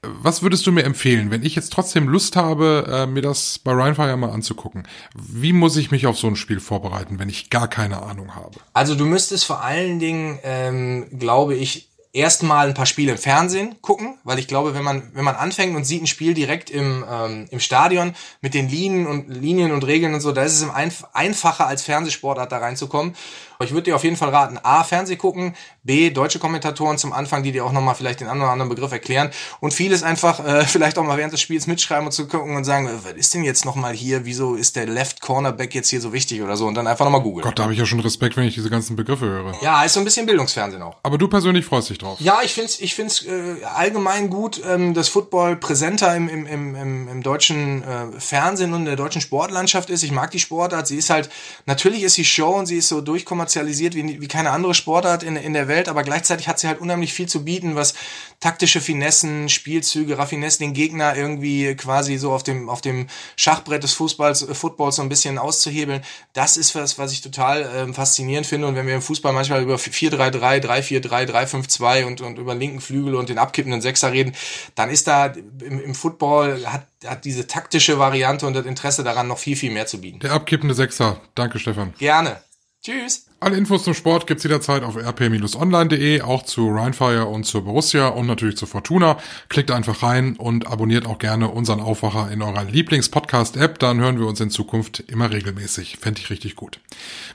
Was 0.01 0.41
würdest 0.41 0.65
du 0.65 0.71
mir 0.71 0.83
empfehlen, 0.83 1.29
wenn 1.29 1.45
ich 1.45 1.53
jetzt 1.53 1.71
trotzdem 1.71 2.07
Lust 2.07 2.35
habe, 2.35 2.87
äh, 2.91 3.05
mir 3.05 3.21
das 3.21 3.59
bei 3.59 3.73
Rheinfire 3.73 4.17
mal 4.17 4.31
anzugucken? 4.31 4.87
Wie 5.13 5.53
muss 5.53 5.77
ich 5.77 5.91
mich 5.91 6.07
auf 6.07 6.17
so 6.17 6.25
ein 6.25 6.35
Spiel 6.35 6.59
vorbereiten, 6.59 7.19
wenn 7.19 7.29
ich 7.29 7.51
gar 7.51 7.67
keine 7.67 8.01
Ahnung 8.01 8.33
habe? 8.33 8.57
Also 8.73 8.95
du 8.95 9.05
müsstest 9.05 9.45
vor 9.45 9.63
allen 9.63 9.99
Dingen, 9.99 10.39
ähm, 10.41 11.19
glaube 11.19 11.53
ich, 11.53 11.88
erstmal 12.11 12.67
ein 12.67 12.73
paar 12.73 12.85
Spiele 12.85 13.11
im 13.11 13.17
Fernsehen 13.17 13.75
gucken, 13.81 14.17
weil 14.23 14.39
ich 14.39 14.47
glaube, 14.47 14.73
wenn 14.73 14.83
man 14.83 15.11
wenn 15.13 15.23
man 15.23 15.35
anfängt 15.35 15.75
und 15.75 15.83
sieht 15.83 16.01
ein 16.01 16.07
Spiel 16.07 16.33
direkt 16.33 16.69
im 16.69 17.05
ähm, 17.09 17.47
im 17.51 17.59
Stadion 17.59 18.15
mit 18.41 18.53
den 18.53 18.67
Linien 18.67 19.05
und 19.05 19.29
Linien 19.29 19.71
und 19.71 19.85
Regeln 19.85 20.13
und 20.13 20.21
so, 20.21 20.31
da 20.31 20.43
ist 20.43 20.59
es 20.59 20.69
einf 20.69 21.05
einfacher 21.13 21.67
als 21.67 21.83
Fernsehsportart 21.83 22.51
da 22.51 22.57
reinzukommen. 22.57 23.15
Ich 23.61 23.71
würde 23.71 23.83
dir 23.83 23.97
auf 23.97 24.05
jeden 24.05 24.15
Fall 24.15 24.29
raten, 24.29 24.57
A, 24.63 24.85
Fernseh 24.85 25.17
gucken, 25.17 25.53
B, 25.83 26.11
deutsche 26.11 26.39
Kommentatoren 26.39 26.97
zum 26.97 27.11
Anfang, 27.11 27.43
die 27.43 27.51
dir 27.51 27.65
auch 27.65 27.73
nochmal 27.73 27.93
vielleicht 27.93 28.21
den 28.21 28.29
einen 28.29 28.39
oder 28.39 28.51
anderen 28.51 28.69
Begriff 28.69 28.93
erklären 28.93 29.31
und 29.59 29.73
vieles 29.73 30.01
einfach 30.01 30.39
äh, 30.39 30.63
vielleicht 30.65 30.97
auch 30.97 31.03
mal 31.03 31.17
während 31.17 31.33
des 31.33 31.41
Spiels 31.41 31.67
mitschreiben 31.67 32.05
und 32.05 32.13
zu 32.13 32.25
gucken 32.27 32.55
und 32.55 32.63
sagen, 32.63 32.87
äh, 32.87 32.91
was 33.03 33.13
ist 33.13 33.33
denn 33.33 33.43
jetzt 33.43 33.65
nochmal 33.65 33.93
hier, 33.93 34.23
wieso 34.23 34.55
ist 34.55 34.77
der 34.77 34.87
Left 34.87 35.19
Cornerback 35.19 35.75
jetzt 35.75 35.89
hier 35.89 35.99
so 35.99 36.13
wichtig 36.13 36.41
oder 36.41 36.55
so 36.55 36.67
und 36.67 36.75
dann 36.75 36.87
einfach 36.87 37.03
nochmal 37.03 37.21
googeln. 37.21 37.43
Gott, 37.43 37.59
da 37.59 37.63
habe 37.63 37.73
ich 37.73 37.79
ja 37.79 37.85
schon 37.85 37.99
Respekt, 37.99 38.37
wenn 38.37 38.45
ich 38.45 38.55
diese 38.55 38.69
ganzen 38.69 38.95
Begriffe 38.95 39.25
höre. 39.25 39.53
Ja, 39.61 39.83
ist 39.83 39.93
so 39.93 39.99
ein 39.99 40.05
bisschen 40.05 40.25
Bildungsfernsehen 40.25 40.81
auch. 40.81 40.95
Aber 41.03 41.17
du 41.17 41.27
persönlich 41.27 41.65
freust 41.65 41.89
dich 41.89 41.98
drauf? 42.01 42.19
Ja, 42.19 42.39
ich 42.43 42.53
find's, 42.53 42.79
ich 42.79 42.95
find's 42.95 43.25
äh, 43.25 43.63
allgemein 43.63 44.29
gut, 44.29 44.61
ähm, 44.65 44.93
dass 44.93 45.09
Football 45.09 45.55
präsenter 45.55 46.15
im, 46.15 46.29
im, 46.29 46.45
im, 46.45 46.75
im, 46.75 47.07
im 47.07 47.23
deutschen 47.23 47.83
äh, 47.83 48.19
Fernsehen 48.19 48.73
und 48.73 48.81
in 48.81 48.85
der 48.85 48.95
deutschen 48.95 49.21
Sportlandschaft 49.21 49.89
ist. 49.89 50.03
Ich 50.03 50.11
mag 50.11 50.31
die 50.31 50.39
Sportart. 50.39 50.87
Sie 50.87 50.97
ist 50.97 51.09
halt, 51.09 51.29
natürlich 51.65 52.03
ist 52.03 52.13
sie 52.13 52.25
Show 52.25 52.51
und 52.51 52.65
sie 52.65 52.77
ist 52.77 52.87
so 52.87 53.01
durchkommerzialisiert 53.01 53.95
wie, 53.95 54.21
wie 54.21 54.27
keine 54.27 54.51
andere 54.51 54.73
Sportart 54.73 55.23
in, 55.23 55.35
in 55.35 55.53
der 55.53 55.67
Welt, 55.67 55.89
aber 55.89 56.03
gleichzeitig 56.03 56.47
hat 56.47 56.59
sie 56.59 56.67
halt 56.67 56.79
unheimlich 56.79 57.13
viel 57.13 57.27
zu 57.27 57.43
bieten, 57.43 57.75
was 57.75 57.93
taktische 58.39 58.81
Finessen, 58.81 59.49
Spielzüge, 59.49 60.17
Raffinessen, 60.17 60.65
den 60.65 60.73
Gegner 60.73 61.15
irgendwie 61.15 61.75
quasi 61.75 62.17
so 62.17 62.31
auf 62.31 62.43
dem, 62.43 62.69
auf 62.69 62.81
dem 62.81 63.07
Schachbrett 63.35 63.83
des 63.83 63.93
Fußballs, 63.93 64.43
äh, 64.43 64.53
Footballs 64.53 64.95
so 64.95 65.01
ein 65.01 65.09
bisschen 65.09 65.37
auszuhebeln. 65.37 66.03
Das 66.33 66.57
ist 66.57 66.75
was, 66.75 66.97
was 66.97 67.11
ich 67.11 67.21
total 67.21 67.61
äh, 67.63 67.93
faszinierend 67.93 68.47
finde. 68.47 68.67
Und 68.67 68.75
wenn 68.75 68.87
wir 68.87 68.95
im 68.95 69.01
Fußball 69.01 69.33
manchmal 69.33 69.61
über 69.61 69.75
4-3-3, 69.75 70.63
3-4-3, 70.63 71.29
3-5-2 71.29 71.88
und, 72.05 72.21
und 72.21 72.37
über 72.37 72.55
linken 72.55 72.81
Flügel 72.81 73.15
und 73.15 73.29
den 73.29 73.37
abkippenden 73.37 73.81
Sechser 73.81 74.11
reden, 74.11 74.33
dann 74.75 74.89
ist 74.89 75.07
da 75.07 75.27
im, 75.27 75.79
im 75.79 75.95
Football 75.95 76.65
hat, 76.65 76.87
hat 77.05 77.25
diese 77.25 77.47
taktische 77.47 77.99
Variante 77.99 78.45
und 78.47 78.53
das 78.53 78.65
Interesse 78.65 79.03
daran 79.03 79.27
noch 79.27 79.37
viel, 79.37 79.55
viel 79.55 79.71
mehr 79.71 79.85
zu 79.85 80.01
bieten. 80.01 80.19
Der 80.19 80.31
abkippende 80.31 80.75
Sechser. 80.75 81.21
Danke, 81.35 81.59
Stefan. 81.59 81.93
Gerne. 81.97 82.41
Tschüss. 82.81 83.28
Alle 83.41 83.55
Infos 83.55 83.85
zum 83.85 83.93
Sport 83.93 84.27
gibt's 84.27 84.43
jederzeit 84.43 84.83
auf 84.83 84.97
rp-online.de, 84.97 86.21
auch 86.23 86.43
zu 86.43 86.71
Rheinfire 86.71 87.25
und 87.25 87.45
zur 87.45 87.63
Borussia 87.63 88.09
und 88.09 88.27
natürlich 88.27 88.57
zu 88.57 88.65
Fortuna. 88.65 89.17
Klickt 89.47 89.71
einfach 89.71 90.03
rein 90.03 90.35
und 90.35 90.67
abonniert 90.67 91.05
auch 91.05 91.19
gerne 91.19 91.47
unseren 91.47 91.79
Aufwacher 91.79 92.29
in 92.33 92.41
eurer 92.41 92.65
Lieblings-Podcast-App, 92.65 93.79
dann 93.79 94.01
hören 94.01 94.19
wir 94.19 94.27
uns 94.27 94.41
in 94.41 94.49
Zukunft 94.49 95.05
immer 95.07 95.31
regelmäßig. 95.31 95.99
Fände 96.01 96.19
ich 96.19 96.29
richtig 96.29 96.57
gut. 96.57 96.81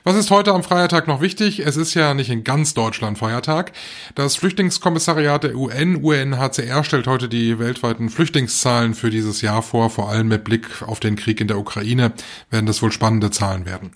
Was 0.03 0.15
ist 0.15 0.29
heute 0.29 0.53
am 0.53 0.61
Feiertag 0.61 1.07
noch 1.07 1.21
wichtig? 1.21 1.65
Es 1.65 1.75
ist 1.75 1.95
ja 1.95 2.13
nicht 2.13 2.29
in 2.29 2.43
ganz 2.43 2.75
Deutschland 2.75 3.17
Feiertag. 3.17 3.71
Das 4.13 4.35
Flüchtlingskommissariat 4.35 5.43
der 5.43 5.55
UN, 5.55 5.95
UNHCR, 5.95 6.83
stellt 6.83 7.07
heute 7.07 7.29
die 7.29 7.57
weltweiten 7.57 8.11
Flüchtlingszahlen 8.11 8.93
für 8.93 9.09
dieses 9.09 9.41
Jahr 9.41 9.63
vor, 9.63 9.89
vor 9.89 10.07
allem 10.09 10.27
mit 10.27 10.43
Blick 10.43 10.83
auf 10.83 10.99
den 10.99 11.15
Krieg 11.15 11.41
in 11.41 11.47
der 11.47 11.57
Ukraine 11.57 12.13
werden 12.51 12.67
das 12.67 12.83
wohl 12.83 12.91
spannende 12.91 13.31
Zahlen 13.31 13.65
werden. 13.65 13.89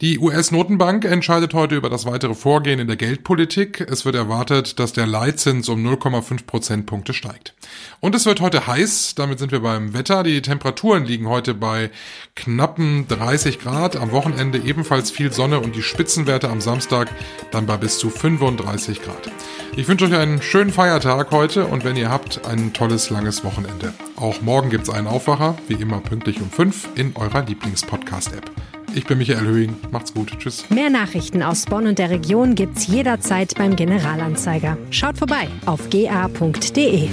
Die 0.00 0.18
US-Notenbank 0.18 1.04
entscheidet 1.04 1.49
entscheidet 1.50 1.54
heute 1.54 1.76
über 1.76 1.90
das 1.90 2.06
weitere 2.06 2.34
Vorgehen 2.34 2.78
in 2.78 2.86
der 2.86 2.96
Geldpolitik. 2.96 3.80
Es 3.80 4.04
wird 4.04 4.14
erwartet, 4.14 4.78
dass 4.78 4.92
der 4.92 5.06
Leitzins 5.06 5.68
um 5.68 5.84
0,5 5.84 6.46
Prozentpunkte 6.46 7.12
steigt. 7.12 7.54
Und 7.98 8.14
es 8.14 8.24
wird 8.26 8.40
heute 8.40 8.66
heiß, 8.66 9.14
damit 9.16 9.38
sind 9.38 9.50
wir 9.50 9.60
beim 9.60 9.92
Wetter. 9.92 10.22
Die 10.22 10.42
Temperaturen 10.42 11.04
liegen 11.04 11.28
heute 11.28 11.54
bei 11.54 11.90
knappen 12.36 13.08
30 13.08 13.58
Grad, 13.58 13.96
am 13.96 14.12
Wochenende 14.12 14.58
ebenfalls 14.58 15.10
viel 15.10 15.32
Sonne 15.32 15.60
und 15.60 15.74
die 15.74 15.82
Spitzenwerte 15.82 16.48
am 16.48 16.60
Samstag 16.60 17.10
dann 17.50 17.66
bei 17.66 17.76
bis 17.76 17.98
zu 17.98 18.10
35 18.10 19.02
Grad. 19.02 19.30
Ich 19.76 19.88
wünsche 19.88 20.04
euch 20.04 20.14
einen 20.14 20.42
schönen 20.42 20.72
Feiertag 20.72 21.30
heute 21.32 21.66
und 21.66 21.84
wenn 21.84 21.96
ihr 21.96 22.10
habt, 22.10 22.46
ein 22.46 22.72
tolles 22.72 23.10
langes 23.10 23.44
Wochenende. 23.44 23.92
Auch 24.16 24.40
morgen 24.40 24.70
gibt's 24.70 24.90
einen 24.90 25.06
Aufwacher, 25.06 25.56
wie 25.68 25.74
immer 25.74 26.00
pünktlich 26.00 26.40
um 26.40 26.50
5 26.50 26.90
in 26.94 27.16
eurer 27.16 27.42
Lieblingspodcast-App. 27.42 28.50
Ich 28.94 29.06
bin 29.06 29.18
Michael 29.18 29.40
Höhing. 29.40 29.76
Macht's 29.90 30.12
gut. 30.12 30.32
Tschüss. 30.38 30.68
Mehr 30.70 30.90
Nachrichten 30.90 31.42
aus 31.42 31.64
Bonn 31.66 31.86
und 31.86 31.98
der 31.98 32.10
Region 32.10 32.54
gibt's 32.54 32.86
jederzeit 32.86 33.54
beim 33.56 33.76
Generalanzeiger. 33.76 34.76
Schaut 34.90 35.18
vorbei 35.18 35.48
auf 35.66 35.90
ga.de. 35.90 37.08